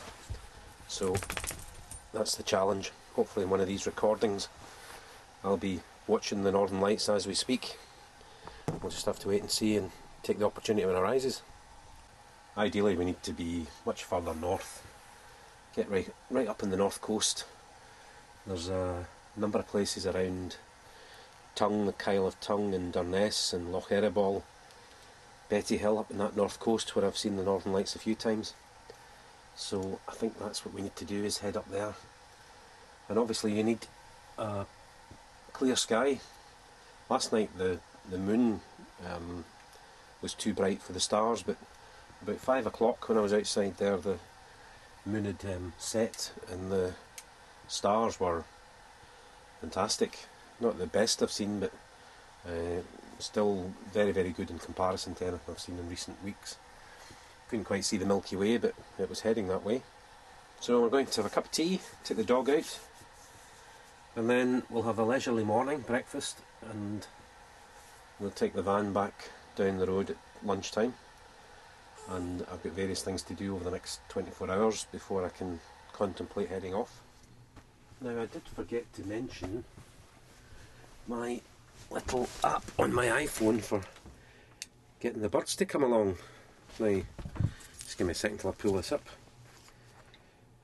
So 0.87 1.15
that's 2.13 2.35
the 2.35 2.43
challenge. 2.43 2.91
Hopefully, 3.15 3.43
in 3.45 3.49
one 3.49 3.61
of 3.61 3.67
these 3.67 3.85
recordings, 3.85 4.49
I'll 5.43 5.55
be 5.55 5.79
watching 6.05 6.43
the 6.43 6.51
Northern 6.51 6.81
Lights 6.81 7.07
as 7.07 7.25
we 7.25 7.33
speak. 7.33 7.77
We'll 8.81 8.91
just 8.91 9.05
have 9.05 9.19
to 9.19 9.29
wait 9.29 9.41
and 9.41 9.49
see 9.49 9.77
and 9.77 9.91
take 10.21 10.37
the 10.39 10.45
opportunity 10.45 10.85
when 10.85 10.95
it 10.95 10.99
arises. 10.99 11.41
Ideally, 12.57 12.97
we 12.97 13.05
need 13.05 13.23
to 13.23 13.31
be 13.31 13.67
much 13.85 14.03
further 14.03 14.33
north, 14.33 14.85
get 15.75 15.89
right 15.89 16.09
right 16.29 16.47
up 16.47 16.61
in 16.61 16.71
the 16.71 16.77
north 16.77 16.99
coast. 17.01 17.45
There's 18.45 18.67
a 18.67 19.05
number 19.37 19.59
of 19.59 19.67
places 19.67 20.05
around 20.05 20.57
Tongue, 21.55 21.85
the 21.85 21.93
Kyle 21.93 22.27
of 22.27 22.39
Tongue, 22.41 22.73
and 22.73 22.93
Durness, 22.93 23.53
and 23.53 23.71
Loch 23.71 23.89
Eriboll, 23.89 24.43
Bettyhill 25.49 25.99
up 25.99 26.11
in 26.11 26.17
that 26.17 26.35
north 26.35 26.59
coast 26.59 26.95
where 26.95 27.05
I've 27.05 27.17
seen 27.17 27.37
the 27.37 27.43
Northern 27.43 27.71
Lights 27.71 27.95
a 27.95 27.99
few 27.99 28.15
times. 28.15 28.53
So 29.55 29.99
I 30.07 30.11
think 30.11 30.37
that's 30.37 30.65
what 30.65 30.73
we 30.73 30.81
need 30.81 30.97
to 30.97 31.05
do 31.05 31.23
is 31.23 31.37
head 31.37 31.55
up 31.55 31.69
there. 31.71 31.93
And 33.09 33.19
obviously 33.19 33.53
you 33.53 33.63
need 33.63 33.87
a 34.37 34.65
clear 35.53 35.75
sky. 35.75 36.19
Last 37.09 37.31
night 37.31 37.49
the 37.57 37.79
the 38.09 38.17
moon 38.17 38.61
um, 39.11 39.45
was 40.21 40.33
too 40.33 40.53
bright 40.53 40.81
for 40.81 40.93
the 40.93 40.99
stars, 40.99 41.43
but 41.43 41.57
about 42.21 42.37
five 42.37 42.65
o'clock 42.65 43.07
when 43.09 43.17
I 43.17 43.21
was 43.21 43.33
outside 43.33 43.77
there, 43.77 43.97
the 43.97 44.17
moon 45.05 45.25
had 45.25 45.43
um, 45.45 45.73
set 45.77 46.31
and 46.51 46.71
the 46.71 46.93
stars 47.67 48.19
were 48.19 48.43
fantastic. 49.61 50.25
Not 50.59 50.77
the 50.77 50.87
best 50.87 51.21
I've 51.21 51.31
seen, 51.31 51.59
but 51.59 51.71
uh, 52.47 52.81
still 53.19 53.71
very, 53.93 54.11
very 54.11 54.29
good 54.29 54.49
in 54.49 54.59
comparison 54.59 55.15
to 55.15 55.25
anything 55.25 55.41
I've 55.49 55.59
seen 55.59 55.77
in 55.77 55.89
recent 55.89 56.23
weeks. 56.23 56.57
Couldn't 57.49 57.65
quite 57.65 57.85
see 57.85 57.97
the 57.97 58.05
Milky 58.05 58.35
Way, 58.35 58.57
but 58.57 58.73
it 58.97 59.09
was 59.09 59.21
heading 59.21 59.47
that 59.47 59.63
way. 59.63 59.83
So 60.59 60.81
we're 60.81 60.89
going 60.89 61.05
to 61.05 61.21
have 61.21 61.31
a 61.31 61.33
cup 61.33 61.45
of 61.45 61.51
tea, 61.51 61.81
take 62.03 62.17
the 62.17 62.23
dog 62.23 62.49
out, 62.49 62.79
and 64.15 64.29
then 64.29 64.63
we'll 64.69 64.83
have 64.83 64.99
a 64.99 65.03
leisurely 65.03 65.43
morning 65.43 65.79
breakfast, 65.79 66.39
and 66.71 67.05
we'll 68.19 68.31
take 68.31 68.53
the 68.53 68.61
van 68.61 68.93
back 68.93 69.29
down 69.55 69.77
the 69.77 69.87
road 69.87 70.11
at 70.11 70.17
lunchtime. 70.43 70.93
And 72.09 72.45
I've 72.51 72.63
got 72.63 72.73
various 72.73 73.01
things 73.01 73.23
to 73.23 73.33
do 73.33 73.55
over 73.55 73.63
the 73.63 73.71
next 73.71 73.99
24 74.09 74.51
hours 74.51 74.85
before 74.91 75.25
I 75.25 75.29
can 75.29 75.59
contemplate 75.91 76.49
heading 76.49 76.73
off. 76.73 77.01
Now, 78.01 78.21
I 78.21 78.25
did 78.25 78.43
forget 78.53 78.91
to 78.93 79.03
mention 79.07 79.63
my 81.07 81.41
little 81.89 82.27
app 82.43 82.63
on 82.77 82.93
my 82.93 83.07
iPhone 83.07 83.61
for 83.61 83.81
getting 84.99 85.21
the 85.21 85.29
birds 85.29 85.55
to 85.55 85.65
come 85.65 85.83
along. 85.83 86.17
Now, 86.79 87.01
just 87.79 87.97
give 87.97 88.07
me 88.07 88.11
a 88.11 88.15
second 88.15 88.39
till 88.39 88.51
I 88.51 88.53
pull 88.53 88.73
this 88.73 88.91
up. 88.91 89.07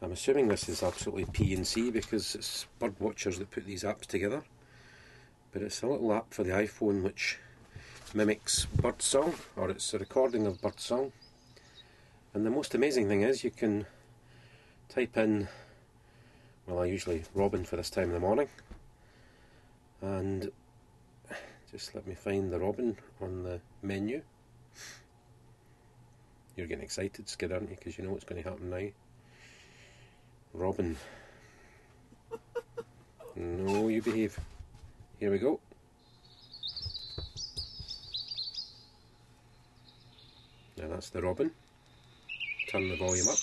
I'm 0.03 0.13
assuming 0.13 0.47
this 0.47 0.67
is 0.67 0.81
absolutely 0.81 1.25
PNC 1.25 1.93
because 1.93 2.33
it's 2.33 2.65
bird 2.79 2.95
watchers 2.99 3.37
that 3.37 3.51
put 3.51 3.67
these 3.67 3.83
apps 3.83 4.07
together. 4.07 4.41
But 5.51 5.61
it's 5.61 5.83
a 5.83 5.87
little 5.87 6.11
app 6.11 6.33
for 6.33 6.43
the 6.43 6.49
iPhone 6.49 7.03
which 7.03 7.37
mimics 8.15 8.65
birdsong, 8.65 9.35
or 9.55 9.69
it's 9.69 9.93
a 9.93 9.99
recording 9.99 10.47
of 10.47 10.59
birdsong. 10.59 11.11
And 12.33 12.43
the 12.43 12.49
most 12.49 12.73
amazing 12.73 13.09
thing 13.09 13.21
is 13.21 13.43
you 13.43 13.51
can 13.51 13.85
type 14.89 15.17
in, 15.17 15.47
well, 16.65 16.79
I 16.79 16.85
usually 16.85 17.23
robin 17.35 17.63
for 17.63 17.75
this 17.75 17.91
time 17.91 18.05
in 18.05 18.13
the 18.13 18.19
morning, 18.19 18.47
and 20.01 20.51
just 21.69 21.93
let 21.93 22.07
me 22.07 22.15
find 22.15 22.51
the 22.51 22.59
robin 22.59 22.97
on 23.21 23.43
the 23.43 23.61
menu. 23.83 24.23
You're 26.55 26.67
getting 26.67 26.83
excited, 26.83 27.29
Skid, 27.29 27.51
aren't 27.51 27.69
you? 27.69 27.75
Because 27.75 27.99
you 27.99 28.03
know 28.03 28.11
what's 28.11 28.25
going 28.25 28.41
to 28.41 28.49
happen 28.49 28.71
now. 28.71 28.87
Robin. 30.53 30.97
no, 33.35 33.87
you 33.87 34.01
behave. 34.01 34.39
Here 35.19 35.31
we 35.31 35.37
go. 35.37 35.59
Now 40.77 40.87
that's 40.89 41.09
the 41.09 41.21
robin. 41.21 41.51
Turn 42.69 42.89
the 42.89 42.95
volume 42.95 43.27
up. 43.27 43.37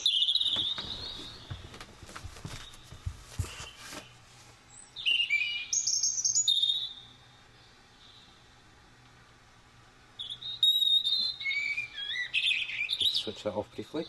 switch 13.29 13.43
that 13.43 13.53
off 13.53 13.73
briefly. 13.75 14.07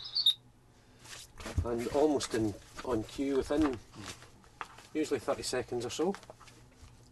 And 1.65 1.87
almost 1.89 2.33
in 2.35 2.53
on 2.85 3.03
cue 3.03 3.37
within 3.37 3.77
usually 4.93 5.19
30 5.19 5.43
seconds 5.43 5.85
or 5.85 5.89
so, 5.89 6.13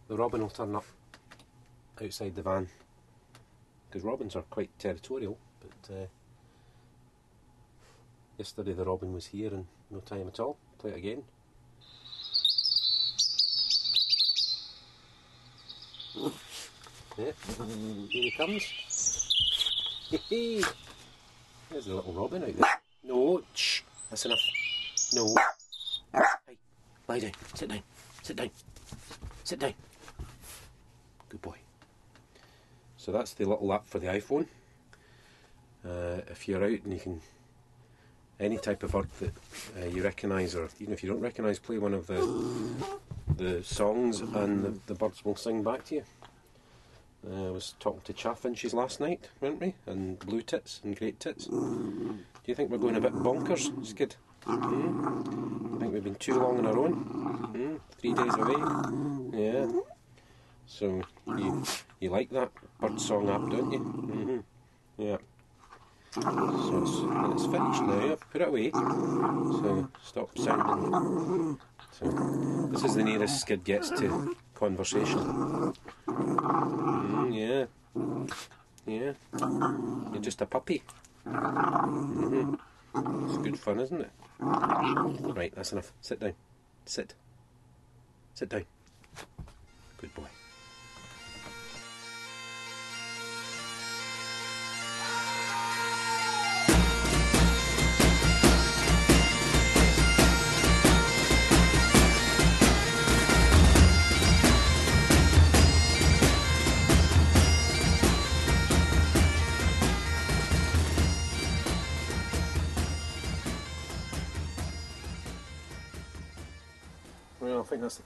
the 0.08 0.16
robin 0.16 0.40
will 0.40 0.48
turn 0.48 0.74
up 0.74 0.84
outside 2.02 2.34
the 2.34 2.42
van. 2.42 2.68
Because 3.88 4.04
robins 4.04 4.36
are 4.36 4.42
quite 4.42 4.70
territorial, 4.78 5.38
but 5.60 5.94
uh, 5.94 6.06
yesterday 8.36 8.72
the 8.72 8.84
robin 8.84 9.12
was 9.12 9.26
here 9.26 9.52
in 9.52 9.66
no 9.90 10.00
time 10.00 10.28
at 10.28 10.40
all. 10.40 10.58
Play 10.78 10.90
it 10.90 10.96
again. 10.96 11.22
Yeah, 17.16 17.32
here 18.08 18.22
he 18.22 18.30
comes. 18.36 18.62
There's 20.10 21.86
a 21.86 21.94
little 21.94 22.12
robin 22.12 22.44
out 22.44 22.56
there. 22.56 22.80
No, 23.02 23.42
shh, 23.54 23.82
that's 24.08 24.24
enough. 24.24 24.38
No. 25.14 25.34
Lie 27.08 27.20
down, 27.20 27.32
sit 27.54 27.70
down, 27.70 27.82
sit 28.22 28.36
down, 28.36 28.50
sit 29.42 29.58
down. 29.58 29.72
Good 31.30 31.40
boy. 31.40 31.56
So 32.98 33.12
that's 33.12 33.32
the 33.32 33.46
little 33.46 33.72
app 33.72 33.88
for 33.88 33.98
the 33.98 34.08
iPhone. 34.08 34.46
Uh, 35.82 36.20
if 36.28 36.46
you're 36.46 36.62
out 36.62 36.82
and 36.84 36.92
you 36.92 37.00
can, 37.00 37.20
any 38.38 38.58
type 38.58 38.82
of 38.82 38.92
bird 38.92 39.08
that 39.20 39.32
uh, 39.80 39.86
you 39.86 40.02
recognise, 40.02 40.54
or 40.54 40.68
even 40.80 40.92
if 40.92 41.02
you 41.02 41.08
don't 41.08 41.20
recognise, 41.20 41.58
play 41.58 41.78
one 41.78 41.94
of 41.94 42.06
the 42.06 42.18
the 43.38 43.62
songs 43.62 44.20
and 44.20 44.64
the, 44.64 44.78
the 44.86 44.94
birds 44.94 45.24
will 45.24 45.36
sing 45.36 45.62
back 45.62 45.84
to 45.84 45.94
you. 45.96 46.04
Uh, 47.30 47.48
I 47.48 47.50
was 47.50 47.74
talking 47.80 48.02
to 48.04 48.12
chaffinches 48.12 48.74
last 48.74 49.00
night, 49.00 49.28
weren't 49.40 49.60
we? 49.60 49.74
And 49.86 50.18
blue 50.18 50.42
tits 50.42 50.80
and 50.84 50.94
great 50.96 51.18
tits. 51.20 51.46
Do 51.46 52.18
you 52.46 52.54
think 52.54 52.70
we're 52.70 52.78
going 52.78 52.96
a 52.96 53.00
bit 53.00 53.14
bonkers, 53.14 53.86
Skid? 53.86 54.16
Mm? 54.48 55.76
I 55.76 55.78
think 55.78 55.92
we've 55.92 56.04
been 56.04 56.14
too 56.14 56.40
long 56.40 56.58
on 56.58 56.66
our 56.66 56.78
own. 56.78 56.94
Mm? 57.52 57.80
Three 57.98 58.14
days 58.14 58.34
away. 58.34 58.58
Yeah. 59.38 59.66
So 60.66 61.02
you 61.26 61.64
you 62.00 62.10
like 62.10 62.30
that 62.30 62.50
bird 62.80 63.00
song 63.00 63.28
app, 63.28 63.50
don't 63.50 63.72
you? 63.72 63.78
Mm-hmm. 63.80 64.38
Yeah. 65.02 65.18
So 66.14 66.82
it's, 66.82 66.96
it's 67.34 67.46
finished 67.52 67.82
now. 67.82 68.16
Put 68.32 68.40
it 68.40 68.48
away. 68.48 68.70
So 68.72 69.88
stop 70.02 70.38
sounding. 70.38 71.58
So 71.92 72.06
this 72.72 72.84
is 72.84 72.94
the 72.94 73.04
nearest 73.04 73.40
Skid 73.40 73.64
gets 73.64 73.90
to 73.90 74.34
conversation. 74.54 75.74
Mm, 76.06 77.34
yeah. 77.36 77.66
Yeah. 78.86 79.12
You're 80.12 80.22
just 80.22 80.40
a 80.40 80.46
puppy. 80.46 80.82
Mm-hmm. 81.26 82.54
It's 82.94 83.38
good 83.38 83.58
fun, 83.58 83.80
isn't 83.80 84.00
it? 84.00 84.10
Right, 84.40 85.52
that's 85.54 85.72
enough. 85.72 85.92
Sit 86.00 86.20
down. 86.20 86.34
Sit. 86.84 87.14
Sit 88.34 88.48
down. 88.48 88.64
Good 89.98 90.14
boy. 90.14 90.24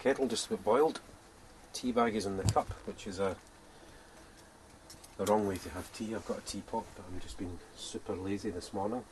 Kettle 0.03 0.27
just 0.27 0.65
boiled. 0.65 1.01
Tea 1.73 1.93
bag 1.93 2.17
is 2.17 2.27
in 2.27 2.37
the 2.37 2.43
cup, 2.43 2.69
which 2.87 3.07
is 3.07 3.21
a 3.21 3.37
the 5.17 5.25
wrong 5.27 5.47
way 5.47 5.57
to 5.57 5.69
have 5.71 5.91
tea. 5.93 6.15
I've 6.15 6.27
got 6.27 6.39
a 6.39 6.41
teapot, 6.41 6.85
but 6.97 7.05
I'm 7.07 7.21
just 7.21 7.39
being 7.39 7.59
super 7.77 8.15
lazy 8.15 8.51
this 8.51 8.73
morning. 8.73 9.05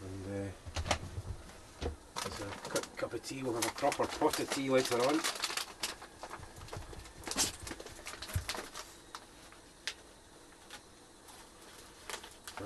And 0.00 0.46
uh, 0.46 1.88
there's 2.22 2.40
a 2.40 2.68
cup, 2.68 2.96
cup 2.96 3.12
of 3.12 3.22
tea. 3.22 3.42
We'll 3.42 3.54
have 3.54 3.66
a 3.66 3.70
proper 3.70 4.06
pot 4.06 4.38
of 4.40 4.50
tea 4.50 4.70
later 4.70 4.96
on. 5.04 5.20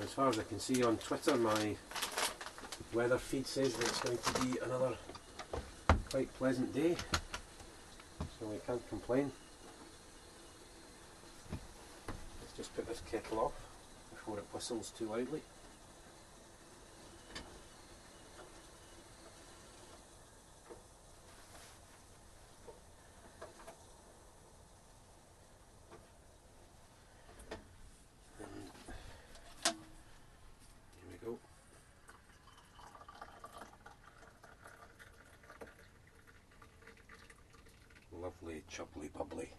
As 0.01 0.13
far 0.13 0.29
as 0.29 0.39
I 0.39 0.43
can 0.43 0.59
see 0.59 0.83
on 0.83 0.97
Twitter, 0.97 1.35
my 1.35 1.75
weather 2.93 3.17
feed 3.17 3.47
says 3.47 3.73
that 3.73 3.87
it's 3.87 3.99
going 3.99 4.17
to 4.17 4.41
be 4.41 4.59
another 4.59 4.93
quite 6.13 6.33
pleasant 6.35 6.71
day, 6.75 6.95
so 8.39 8.45
we 8.45 8.57
can't 8.67 8.87
complain. 8.87 9.31
Let's 12.39 12.53
just 12.55 12.75
put 12.75 12.87
this 12.87 13.01
kettle 13.11 13.39
off 13.39 13.53
before 14.11 14.37
it 14.37 14.45
whistles 14.53 14.91
too 14.95 15.07
loudly. 15.07 15.41
And 29.65 29.75
here 31.01 31.09
we 31.09 31.17
go. 31.25 31.39
Lovely, 38.21 38.63
chubbly, 38.71 39.09
bubbly. 39.17 39.49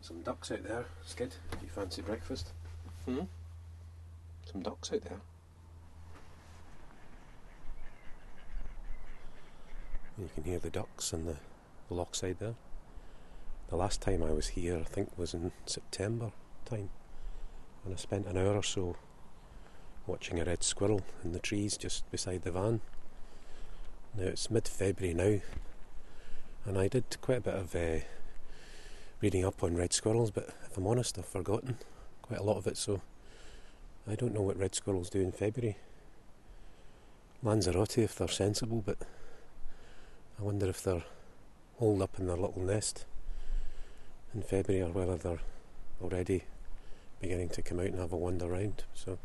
Some 0.00 0.22
ducks 0.38 0.52
out 0.52 0.62
there, 0.62 0.84
Skid, 1.04 1.34
if 1.52 1.62
you 1.62 1.68
fancy 1.68 2.02
breakfast. 2.02 2.52
Hmm? 3.06 3.22
Some 4.44 4.62
ducks 4.62 4.92
out 4.92 5.02
there. 5.02 5.20
You 10.16 10.28
can 10.34 10.44
hear 10.44 10.58
the 10.58 10.70
ducks 10.70 11.12
on 11.12 11.26
the, 11.26 11.36
the 11.88 11.94
lochside 11.94 12.38
there. 12.38 12.54
The 13.68 13.76
last 13.76 14.00
time 14.00 14.22
I 14.22 14.32
was 14.32 14.48
here, 14.48 14.78
I 14.78 14.84
think, 14.84 15.10
was 15.16 15.34
in 15.34 15.52
September 15.66 16.30
time, 16.64 16.90
and 17.84 17.94
I 17.94 17.96
spent 17.96 18.26
an 18.26 18.36
hour 18.36 18.54
or 18.54 18.62
so 18.62 18.96
watching 20.06 20.40
a 20.40 20.44
red 20.44 20.62
squirrel 20.62 21.02
in 21.24 21.32
the 21.32 21.38
trees 21.38 21.76
just 21.76 22.08
beside 22.10 22.42
the 22.42 22.52
van. 22.52 22.80
Now 24.16 24.24
it's 24.24 24.50
mid 24.50 24.66
February 24.66 25.14
now, 25.14 25.40
and 26.64 26.78
I 26.78 26.88
did 26.88 27.04
quite 27.20 27.38
a 27.38 27.42
bit 27.42 27.54
of 27.54 27.74
uh, 27.74 28.04
reading 29.20 29.44
up 29.44 29.62
on 29.62 29.76
red 29.76 29.92
squirrels, 29.92 30.30
but 30.30 30.48
if 30.64 30.76
I'm 30.76 30.86
honest, 30.86 31.18
I've 31.18 31.26
forgotten 31.26 31.76
quite 32.22 32.40
a 32.40 32.44
lot 32.44 32.56
of 32.56 32.66
it, 32.66 32.76
so 32.76 33.00
I 34.06 34.14
don't 34.14 34.34
know 34.34 34.42
what 34.42 34.58
red 34.58 34.74
squirrels 34.74 35.10
do 35.10 35.20
in 35.20 35.32
February. 35.32 35.76
Lanzarote 37.42 37.98
if 37.98 38.16
they're 38.16 38.28
sensible, 38.28 38.82
but 38.84 38.98
I 40.38 40.42
wonder 40.42 40.68
if 40.68 40.82
they're 40.82 41.04
holed 41.78 42.02
up 42.02 42.18
in 42.18 42.26
their 42.26 42.36
little 42.36 42.62
nest 42.62 43.04
in 44.34 44.42
February 44.42 44.82
or 44.82 44.92
whether 44.92 45.16
they're 45.16 45.40
already 46.02 46.44
beginning 47.20 47.48
to 47.50 47.62
come 47.62 47.80
out 47.80 47.86
and 47.86 47.98
have 47.98 48.12
a 48.12 48.16
wander 48.16 48.46
around. 48.46 48.84
So 48.94 49.18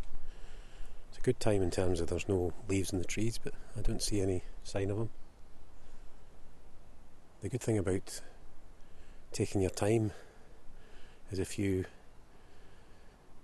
it's 1.10 1.18
a 1.20 1.22
good 1.22 1.40
time 1.40 1.62
in 1.62 1.72
terms 1.72 2.00
of 2.00 2.08
there's 2.08 2.28
no 2.28 2.54
leaves 2.68 2.92
in 2.92 3.00
the 3.00 3.06
trees, 3.06 3.40
but 3.44 3.54
I 3.78 3.82
don't 3.82 4.02
see 4.02 4.22
any 4.22 4.44
sign 4.64 4.90
of 4.90 4.98
them. 4.98 5.10
The 7.42 7.50
good 7.50 7.62
thing 7.62 7.78
about 7.78 8.22
taking 9.34 9.62
your 9.62 9.72
time 9.72 10.12
is 11.32 11.40
if 11.40 11.58
you 11.58 11.86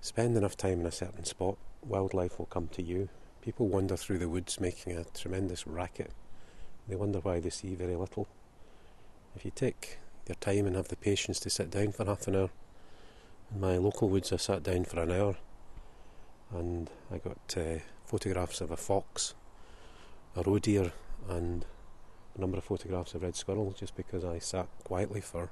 spend 0.01 0.37
enough 0.37 0.55
time 0.55 0.81
in 0.81 0.85
a 0.85 0.91
certain 0.91 1.25
spot, 1.25 1.57
wildlife 1.83 2.37
will 2.37 2.45
come 2.45 2.67
to 2.69 2.83
you. 2.83 3.09
People 3.41 3.67
wander 3.67 3.97
through 3.97 4.19
the 4.19 4.29
woods 4.29 4.59
making 4.59 4.95
a 4.95 5.03
tremendous 5.03 5.65
racket. 5.65 6.11
They 6.87 6.95
wonder 6.95 7.19
why 7.19 7.39
they 7.39 7.49
see 7.49 7.73
very 7.73 7.95
little. 7.95 8.27
If 9.35 9.43
you 9.43 9.51
take 9.53 9.97
your 10.27 10.35
time 10.35 10.67
and 10.67 10.75
have 10.75 10.89
the 10.89 10.95
patience 10.95 11.39
to 11.41 11.49
sit 11.49 11.71
down 11.71 11.91
for 11.91 12.05
half 12.05 12.27
an 12.27 12.35
hour, 12.35 12.49
in 13.51 13.59
my 13.59 13.77
local 13.77 14.09
woods 14.09 14.31
I 14.31 14.37
sat 14.37 14.61
down 14.61 14.85
for 14.85 15.01
an 15.01 15.11
hour 15.11 15.37
and 16.51 16.89
I 17.11 17.17
got 17.17 17.57
uh, 17.57 17.79
photographs 18.05 18.61
of 18.61 18.69
a 18.69 18.77
fox, 18.77 19.33
a 20.35 20.43
roe 20.43 20.59
deer, 20.59 20.91
and 21.27 21.65
a 22.37 22.41
number 22.41 22.57
of 22.57 22.63
photographs 22.63 23.13
of 23.15 23.23
red 23.23 23.35
squirrels 23.35 23.79
just 23.79 23.95
because 23.95 24.23
I 24.23 24.39
sat 24.39 24.67
quietly 24.83 25.21
for 25.21 25.49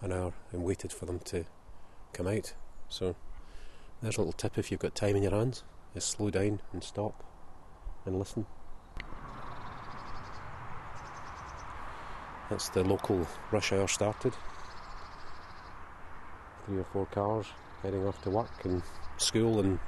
an 0.00 0.12
hour 0.12 0.32
and 0.52 0.64
waited 0.64 0.92
for 0.92 1.06
them 1.06 1.18
to 1.20 1.44
come 2.12 2.26
out. 2.26 2.54
So 2.88 3.16
there's 4.02 4.16
a 4.16 4.20
little 4.20 4.32
tip 4.32 4.58
if 4.58 4.70
you've 4.70 4.80
got 4.80 4.94
time 4.94 5.16
in 5.16 5.22
your 5.22 5.32
hands, 5.32 5.64
is 5.94 6.04
slow 6.04 6.30
down 6.30 6.60
and 6.72 6.82
stop 6.82 7.24
and 8.06 8.18
listen. 8.18 8.46
That's 12.50 12.70
the 12.70 12.82
local 12.82 13.26
rush 13.50 13.72
hour 13.72 13.88
started. 13.88 14.32
Three 16.64 16.78
or 16.78 16.84
four 16.84 17.06
cars 17.06 17.46
heading 17.82 18.06
off 18.06 18.22
to 18.22 18.30
work 18.30 18.64
and 18.64 18.82
school 19.18 19.60
and 19.60 19.78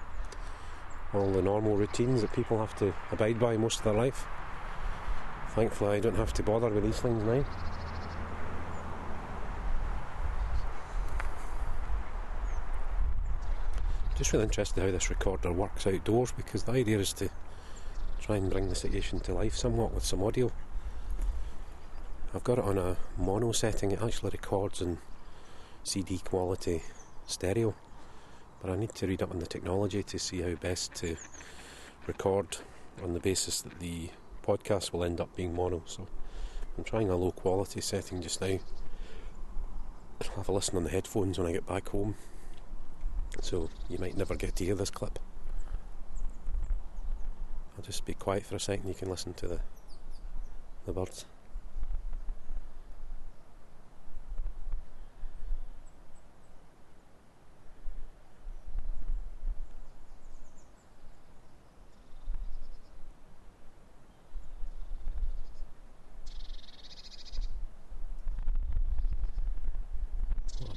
all 1.14 1.30
the 1.30 1.42
normal 1.42 1.76
routines 1.76 2.20
that 2.20 2.32
people 2.32 2.58
have 2.58 2.76
to 2.76 2.94
abide 3.10 3.40
by 3.40 3.56
most 3.56 3.78
of 3.78 3.84
their 3.84 3.94
life. 3.94 4.26
Thankfully, 5.54 5.96
I 5.96 6.00
don't 6.00 6.16
have 6.16 6.32
to 6.34 6.42
bother 6.42 6.68
with 6.68 6.84
these 6.84 7.00
things 7.00 7.22
now. 7.24 7.44
Just 14.20 14.34
really 14.34 14.44
interested 14.44 14.82
how 14.82 14.90
this 14.90 15.08
recorder 15.08 15.50
works 15.50 15.86
outdoors 15.86 16.30
because 16.32 16.64
the 16.64 16.72
idea 16.72 16.98
is 16.98 17.14
to 17.14 17.30
try 18.20 18.36
and 18.36 18.50
bring 18.50 18.68
the 18.68 18.74
situation 18.74 19.18
to 19.20 19.32
life 19.32 19.56
somewhat 19.56 19.94
with 19.94 20.04
some 20.04 20.22
audio. 20.22 20.52
I've 22.34 22.44
got 22.44 22.58
it 22.58 22.64
on 22.64 22.76
a 22.76 22.98
mono 23.16 23.52
setting, 23.52 23.92
it 23.92 24.02
actually 24.02 24.32
records 24.32 24.82
in 24.82 24.98
CD 25.84 26.18
quality 26.18 26.82
stereo, 27.26 27.74
but 28.60 28.70
I 28.70 28.76
need 28.76 28.94
to 28.96 29.06
read 29.06 29.22
up 29.22 29.30
on 29.30 29.38
the 29.38 29.46
technology 29.46 30.02
to 30.02 30.18
see 30.18 30.42
how 30.42 30.54
best 30.56 30.94
to 30.96 31.16
record 32.06 32.58
on 33.02 33.14
the 33.14 33.20
basis 33.20 33.62
that 33.62 33.80
the 33.80 34.10
podcast 34.46 34.92
will 34.92 35.02
end 35.02 35.22
up 35.22 35.34
being 35.34 35.54
mono. 35.54 35.82
So 35.86 36.06
I'm 36.76 36.84
trying 36.84 37.08
a 37.08 37.16
low 37.16 37.32
quality 37.32 37.80
setting 37.80 38.20
just 38.20 38.42
now. 38.42 38.58
I'll 40.20 40.36
have 40.36 40.50
a 40.50 40.52
listen 40.52 40.76
on 40.76 40.84
the 40.84 40.90
headphones 40.90 41.38
when 41.38 41.48
I 41.48 41.52
get 41.52 41.66
back 41.66 41.88
home, 41.88 42.16
so 43.40 43.70
you 43.88 43.98
might 43.98 44.16
never 44.16 44.34
get 44.34 44.56
to 44.56 44.64
hear 44.64 44.74
this 44.74 44.90
clip. 44.90 45.18
I'll 47.76 47.84
just 47.84 48.04
be 48.04 48.14
quiet 48.14 48.44
for 48.44 48.56
a 48.56 48.60
second, 48.60 48.88
you 48.88 48.94
can 48.94 49.08
listen 49.08 49.34
to 49.34 49.46
the, 49.46 49.60
the 50.86 50.92
birds. 50.92 51.24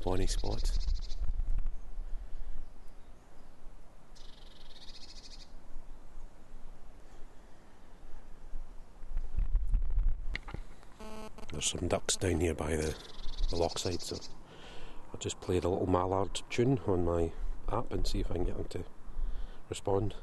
Bonny 0.03 0.27
spot. 0.27 0.72
There's 11.63 11.79
some 11.79 11.87
ducks 11.87 12.17
down 12.17 12.41
here 12.41 12.53
by 12.53 12.75
the, 12.75 12.93
the 13.49 13.55
lochside, 13.55 14.01
so 14.01 14.17
I'll 15.13 15.19
just 15.19 15.39
play 15.39 15.59
the 15.59 15.69
little 15.69 15.89
mallard 15.89 16.41
tune 16.49 16.79
on 16.87 17.05
my 17.05 17.31
app 17.71 17.93
and 17.93 18.05
see 18.05 18.19
if 18.19 18.29
I 18.31 18.33
can 18.33 18.43
get 18.43 18.57
them 18.57 18.65
to 18.71 18.83
respond. 19.69 20.13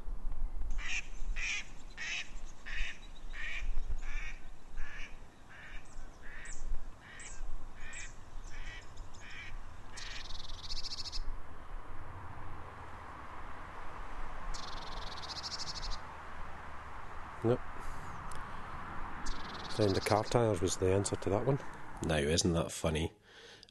Sound 19.77 19.95
the 19.95 20.01
car 20.01 20.25
tyres 20.25 20.59
was 20.59 20.75
the 20.75 20.91
answer 20.91 21.15
to 21.15 21.29
that 21.29 21.45
one. 21.47 21.57
Now, 22.05 22.17
isn't 22.17 22.53
that 22.53 22.73
funny? 22.73 23.13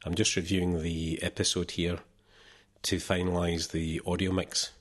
I'm 0.03 0.15
just 0.15 0.35
reviewing 0.35 0.81
the 0.81 1.21
episode 1.21 1.71
here 1.71 1.99
to 2.81 2.95
finalise 2.95 3.69
the 3.69 4.01
audio 4.03 4.31
mix, 4.31 4.71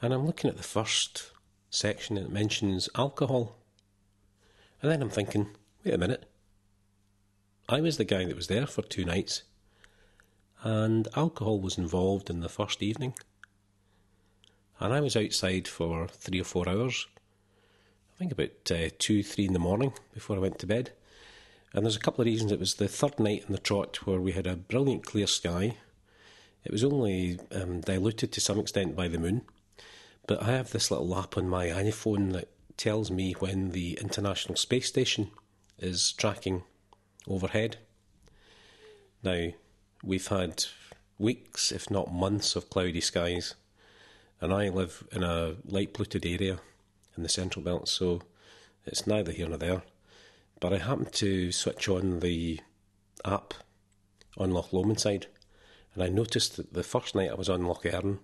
and 0.00 0.14
I'm 0.14 0.24
looking 0.24 0.48
at 0.48 0.56
the 0.56 0.62
first 0.62 1.32
section 1.68 2.16
it 2.16 2.30
mentions 2.30 2.88
alcohol. 2.94 3.56
And 4.80 4.90
then 4.92 5.02
I'm 5.02 5.10
thinking, 5.10 5.48
wait 5.84 5.94
a 5.94 5.98
minute. 5.98 6.30
I 7.68 7.80
was 7.80 7.96
the 7.96 8.04
guy 8.04 8.24
that 8.24 8.36
was 8.36 8.46
there 8.46 8.68
for 8.68 8.82
two 8.82 9.04
nights, 9.04 9.42
and 10.62 11.08
alcohol 11.16 11.60
was 11.60 11.76
involved 11.76 12.30
in 12.30 12.38
the 12.38 12.48
first 12.48 12.84
evening. 12.84 13.14
And 14.78 14.94
I 14.94 15.00
was 15.00 15.16
outside 15.16 15.66
for 15.66 16.06
three 16.06 16.40
or 16.40 16.44
four 16.44 16.68
hours 16.68 17.08
think 18.22 18.30
about 18.30 18.70
uh, 18.70 18.88
two, 19.00 19.20
three 19.20 19.46
in 19.46 19.52
the 19.52 19.58
morning 19.58 19.92
before 20.14 20.36
I 20.36 20.38
went 20.38 20.60
to 20.60 20.66
bed. 20.66 20.92
And 21.72 21.84
there's 21.84 21.96
a 21.96 22.00
couple 22.00 22.22
of 22.22 22.26
reasons. 22.26 22.52
It 22.52 22.60
was 22.60 22.74
the 22.74 22.86
third 22.86 23.18
night 23.18 23.42
in 23.48 23.52
the 23.52 23.58
trot 23.58 24.06
where 24.06 24.20
we 24.20 24.30
had 24.30 24.46
a 24.46 24.54
brilliant 24.54 25.04
clear 25.04 25.26
sky. 25.26 25.76
It 26.64 26.70
was 26.70 26.84
only 26.84 27.40
um, 27.50 27.80
diluted 27.80 28.30
to 28.30 28.40
some 28.40 28.60
extent 28.60 28.94
by 28.94 29.08
the 29.08 29.18
moon. 29.18 29.42
But 30.28 30.40
I 30.40 30.52
have 30.52 30.70
this 30.70 30.88
little 30.88 31.18
app 31.18 31.36
on 31.36 31.48
my 31.48 31.66
iPhone 31.66 32.32
that 32.34 32.48
tells 32.76 33.10
me 33.10 33.32
when 33.32 33.70
the 33.70 33.98
International 34.00 34.54
Space 34.54 34.86
Station 34.86 35.32
is 35.80 36.12
tracking 36.12 36.62
overhead. 37.26 37.78
Now, 39.24 39.48
we've 40.04 40.28
had 40.28 40.66
weeks, 41.18 41.72
if 41.72 41.90
not 41.90 42.14
months, 42.14 42.54
of 42.54 42.70
cloudy 42.70 43.00
skies, 43.00 43.56
and 44.40 44.54
I 44.54 44.68
live 44.68 45.02
in 45.10 45.24
a 45.24 45.56
light 45.64 45.92
polluted 45.92 46.24
area 46.24 46.60
in 47.16 47.22
the 47.22 47.28
central 47.28 47.64
belt, 47.64 47.88
so 47.88 48.22
it's 48.84 49.06
neither 49.06 49.32
here 49.32 49.48
nor 49.48 49.58
there. 49.58 49.82
But 50.60 50.72
I 50.72 50.78
happened 50.78 51.12
to 51.14 51.52
switch 51.52 51.88
on 51.88 52.20
the 52.20 52.60
app 53.24 53.54
on 54.36 54.50
Loch 54.50 54.72
Lomond 54.72 55.00
side, 55.00 55.26
and 55.94 56.02
I 56.02 56.08
noticed 56.08 56.56
that 56.56 56.72
the 56.72 56.82
first 56.82 57.14
night 57.14 57.30
I 57.30 57.34
was 57.34 57.48
on 57.48 57.64
Loch 57.64 57.84
Earn, 57.84 58.20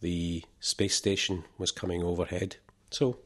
the 0.00 0.44
space 0.60 0.94
station 0.94 1.44
was 1.58 1.72
coming 1.72 2.02
overhead. 2.02 2.56
So 2.90 3.18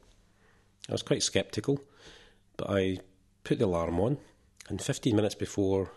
I 0.89 0.93
was 0.93 1.03
quite 1.03 1.23
sceptical, 1.23 1.81
but 2.57 2.69
I 2.69 2.99
put 3.43 3.59
the 3.59 3.65
alarm 3.65 3.99
on, 3.99 4.17
and 4.69 4.81
15 4.81 5.15
minutes 5.15 5.35
before 5.35 5.91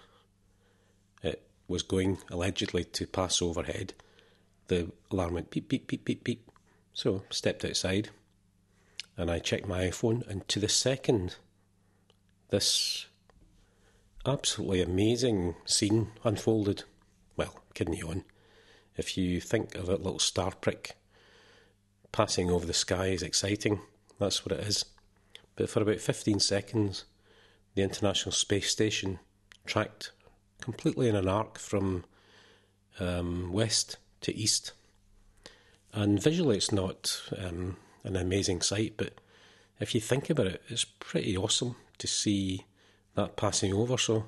it 1.23 1.47
was 1.69 1.83
going 1.83 2.19
allegedly 2.31 2.85
to 2.85 3.07
pass 3.07 3.41
overhead, 3.41 3.95
the 4.69 4.91
alarm 5.11 5.35
went 5.35 5.51
beep, 5.51 5.69
beep, 5.69 5.87
beep, 5.87 6.05
beep, 6.05 6.25
beep. 6.25 6.51
So 6.93 7.23
stepped 7.31 7.65
outside 7.65 8.11
and 9.17 9.31
I 9.31 9.39
checked 9.39 9.67
my 9.67 9.85
iPhone, 9.85 10.27
and 10.29 10.47
to 10.49 10.61
the 10.61 10.69
second, 10.69 11.37
this 12.51 13.07
absolutely 14.27 14.83
amazing 14.83 15.55
scene 15.65 16.13
unfolded. 16.25 16.85
Well, 17.37 17.63
kidding 17.75 17.95
you 17.95 18.09
on. 18.09 18.25
If 18.97 19.17
you 19.17 19.41
think 19.41 19.75
of 19.75 19.89
a 19.89 19.97
little 19.97 20.19
star 20.19 20.53
prick 20.53 20.97
passing 22.13 22.51
over 22.51 22.65
the 22.65 22.73
sky 22.73 23.07
is 23.07 23.23
exciting, 23.23 23.81
that's 24.19 24.47
what 24.47 24.59
it 24.59 24.65
is. 24.65 24.85
But 25.57 25.69
for 25.69 25.83
about 25.83 26.01
15 26.01 26.41
seconds, 26.41 27.05
the 27.75 27.83
International 27.83 28.33
Space 28.33 28.71
Station 28.71 29.19
tracked 29.67 30.13
completely 30.61 31.09
in 31.09 31.17
an 31.17 31.29
arc 31.29 31.59
from 31.59 32.05
um, 33.01 33.53
west 33.53 33.97
to 34.23 34.35
east. 34.35 34.73
And 35.93 36.21
visually, 36.21 36.57
it's 36.57 36.73
not 36.73 37.23
um, 37.37 37.77
an 38.05 38.17
amazing 38.17 38.61
sight. 38.61 38.95
But 38.97 39.15
if 39.81 39.95
you 39.95 40.01
think 40.01 40.31
about 40.31 40.47
it, 40.47 40.63
it's 40.69 40.85
pretty 40.85 41.37
awesome 41.37 41.77
to 41.99 42.07
see 42.07 42.67
that 43.15 43.37
passing 43.37 43.73
over. 43.73 43.99
So 43.99 44.27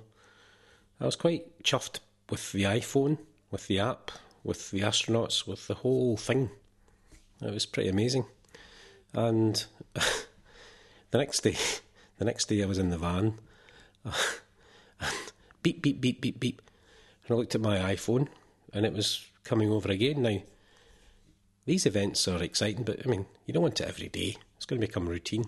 I 1.01 1.05
was 1.05 1.17
quite 1.17 1.63
chuffed 1.63 2.01
with 2.31 2.53
the 2.53 2.65
iPhone, 2.65 3.19
with 3.51 3.69
the 3.69 3.79
app, 3.79 4.11
with 4.43 4.71
the 4.71 4.81
astronauts, 4.81 5.47
with 5.47 5.67
the 5.67 5.75
whole 5.75 6.17
thing. 6.17 6.51
It 7.43 7.53
was 7.53 7.67
pretty 7.67 7.89
amazing. 7.89 8.27
And 9.13 9.65
the 11.11 11.19
next 11.19 11.41
day, 11.41 11.57
the 12.19 12.25
next 12.25 12.47
day 12.47 12.63
I 12.63 12.67
was 12.67 12.79
in 12.79 12.91
the 12.91 12.99
van, 12.99 13.39
and 14.05 15.33
beep 15.63 15.83
beep 15.83 16.01
beep 16.01 16.21
beep 16.21 16.41
beep, 16.41 16.63
and 17.27 17.35
I 17.35 17.39
looked 17.39 17.55
at 17.55 17.61
my 17.61 17.79
iPhone, 17.79 18.29
and 18.73 18.87
it 18.87 18.93
was 18.93 19.27
coming 19.45 19.71
over 19.71 19.91
again. 19.91 20.23
Now 20.23 20.39
these 21.67 21.85
events 21.85 22.27
are 22.29 22.43
exciting, 22.43 22.85
but 22.85 23.05
I 23.05 23.09
mean, 23.09 23.27
you 23.45 23.53
don't 23.53 23.63
want 23.63 23.81
it 23.81 23.89
every 23.89 24.09
day. 24.09 24.37
It's 24.57 24.67
going 24.67 24.81
to 24.81 24.87
become 24.87 25.09
routine. 25.09 25.45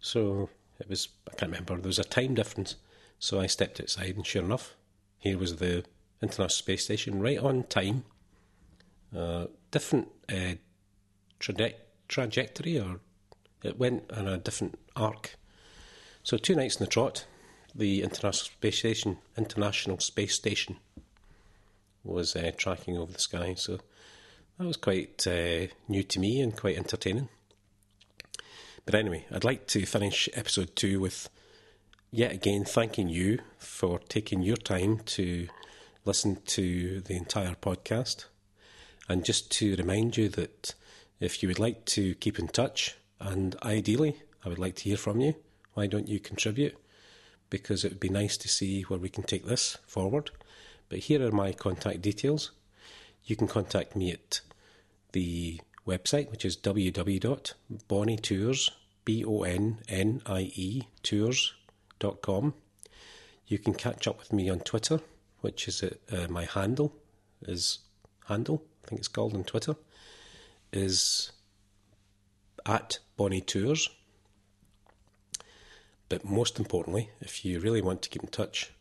So 0.00 0.50
it 0.78 0.88
was, 0.88 1.08
I 1.30 1.34
can't 1.36 1.52
remember, 1.52 1.76
there 1.76 1.86
was 1.86 2.00
a 2.00 2.04
time 2.04 2.34
difference. 2.34 2.76
So 3.18 3.40
I 3.40 3.46
stepped 3.46 3.80
outside, 3.80 4.16
and 4.16 4.26
sure 4.26 4.42
enough, 4.42 4.74
here 5.18 5.38
was 5.38 5.56
the 5.56 5.84
International 6.20 6.48
Space 6.48 6.84
Station 6.84 7.20
right 7.20 7.38
on 7.38 7.62
time. 7.64 8.04
Uh, 9.16 9.46
different 9.70 10.08
uh, 10.28 10.54
traje- 11.38 11.74
trajectory, 12.08 12.80
or 12.80 12.98
it 13.62 13.78
went 13.78 14.10
on 14.10 14.26
a 14.26 14.38
different 14.38 14.78
arc. 14.96 15.36
So 16.24 16.36
two 16.36 16.56
nights 16.56 16.76
in 16.76 16.84
the 16.84 16.90
trot, 16.90 17.26
the 17.74 18.02
International 18.02 18.32
Space 18.32 18.78
Station, 18.78 19.18
International 19.38 20.00
Space 20.00 20.34
Station, 20.34 20.76
was 22.02 22.34
uh, 22.34 22.50
tracking 22.56 22.98
over 22.98 23.12
the 23.12 23.20
sky. 23.20 23.54
So 23.54 23.78
that 24.58 24.66
was 24.66 24.76
quite 24.76 25.26
uh, 25.26 25.66
new 25.88 26.02
to 26.04 26.20
me 26.20 26.40
and 26.40 26.56
quite 26.56 26.76
entertaining. 26.76 27.28
But 28.84 28.94
anyway, 28.94 29.26
I'd 29.30 29.44
like 29.44 29.66
to 29.68 29.86
finish 29.86 30.28
episode 30.34 30.74
two 30.74 31.00
with 31.00 31.28
yet 32.10 32.32
again 32.32 32.64
thanking 32.64 33.08
you 33.08 33.38
for 33.58 33.98
taking 33.98 34.42
your 34.42 34.56
time 34.56 35.00
to 35.06 35.48
listen 36.04 36.38
to 36.46 37.00
the 37.00 37.16
entire 37.16 37.54
podcast. 37.54 38.26
And 39.08 39.24
just 39.24 39.50
to 39.52 39.76
remind 39.76 40.16
you 40.16 40.28
that 40.30 40.74
if 41.20 41.42
you 41.42 41.48
would 41.48 41.58
like 41.58 41.84
to 41.86 42.14
keep 42.16 42.38
in 42.38 42.48
touch, 42.48 42.96
and 43.20 43.56
ideally, 43.62 44.22
I 44.44 44.48
would 44.48 44.58
like 44.58 44.76
to 44.76 44.84
hear 44.84 44.96
from 44.96 45.20
you, 45.20 45.36
why 45.74 45.86
don't 45.86 46.08
you 46.08 46.18
contribute? 46.18 46.76
Because 47.50 47.84
it 47.84 47.92
would 47.92 48.00
be 48.00 48.08
nice 48.08 48.36
to 48.38 48.48
see 48.48 48.82
where 48.82 48.98
we 48.98 49.08
can 49.08 49.22
take 49.22 49.46
this 49.46 49.78
forward. 49.86 50.30
But 50.88 51.00
here 51.00 51.24
are 51.26 51.30
my 51.32 51.52
contact 51.52 52.02
details 52.02 52.50
you 53.24 53.36
can 53.36 53.46
contact 53.46 53.94
me 53.96 54.12
at 54.12 54.40
the 55.12 55.60
website, 55.86 56.30
which 56.30 56.44
is 56.44 56.56
www.bonnietours, 56.56 58.70
B-O-N-N-I-E, 59.04 60.82
tours.com. 61.02 62.54
You 63.46 63.58
can 63.58 63.74
catch 63.74 64.06
up 64.06 64.18
with 64.18 64.32
me 64.32 64.48
on 64.48 64.60
Twitter, 64.60 65.00
which 65.40 65.68
is 65.68 65.82
uh, 65.82 65.90
my 66.28 66.44
handle, 66.44 66.94
is 67.42 67.80
handle, 68.28 68.62
I 68.84 68.88
think 68.88 69.00
it's 69.00 69.08
called 69.08 69.34
on 69.34 69.44
Twitter, 69.44 69.74
is 70.72 71.32
at 72.64 73.00
Bonnie 73.16 73.40
Tours. 73.40 73.90
But 76.08 76.24
most 76.24 76.58
importantly, 76.58 77.10
if 77.20 77.44
you 77.44 77.60
really 77.60 77.82
want 77.82 78.02
to 78.02 78.08
keep 78.08 78.22
in 78.22 78.28
touch, 78.28 78.72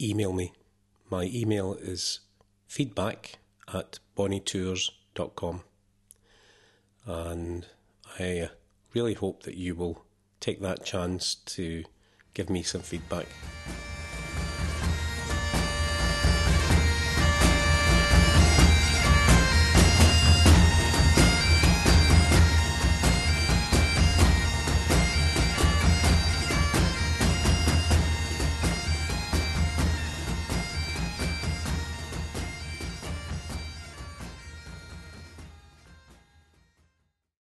email 0.00 0.32
me. 0.32 0.52
My 1.10 1.28
email 1.32 1.74
is 1.74 2.20
feedback 2.74 3.38
at 3.72 4.00
bonnietours.com. 4.16 5.62
And 7.06 7.66
I 8.18 8.50
really 8.92 9.14
hope 9.14 9.44
that 9.44 9.54
you 9.54 9.76
will 9.76 10.04
take 10.40 10.60
that 10.60 10.84
chance 10.84 11.36
to 11.36 11.84
give 12.34 12.50
me 12.50 12.64
some 12.64 12.80
feedback. 12.80 13.26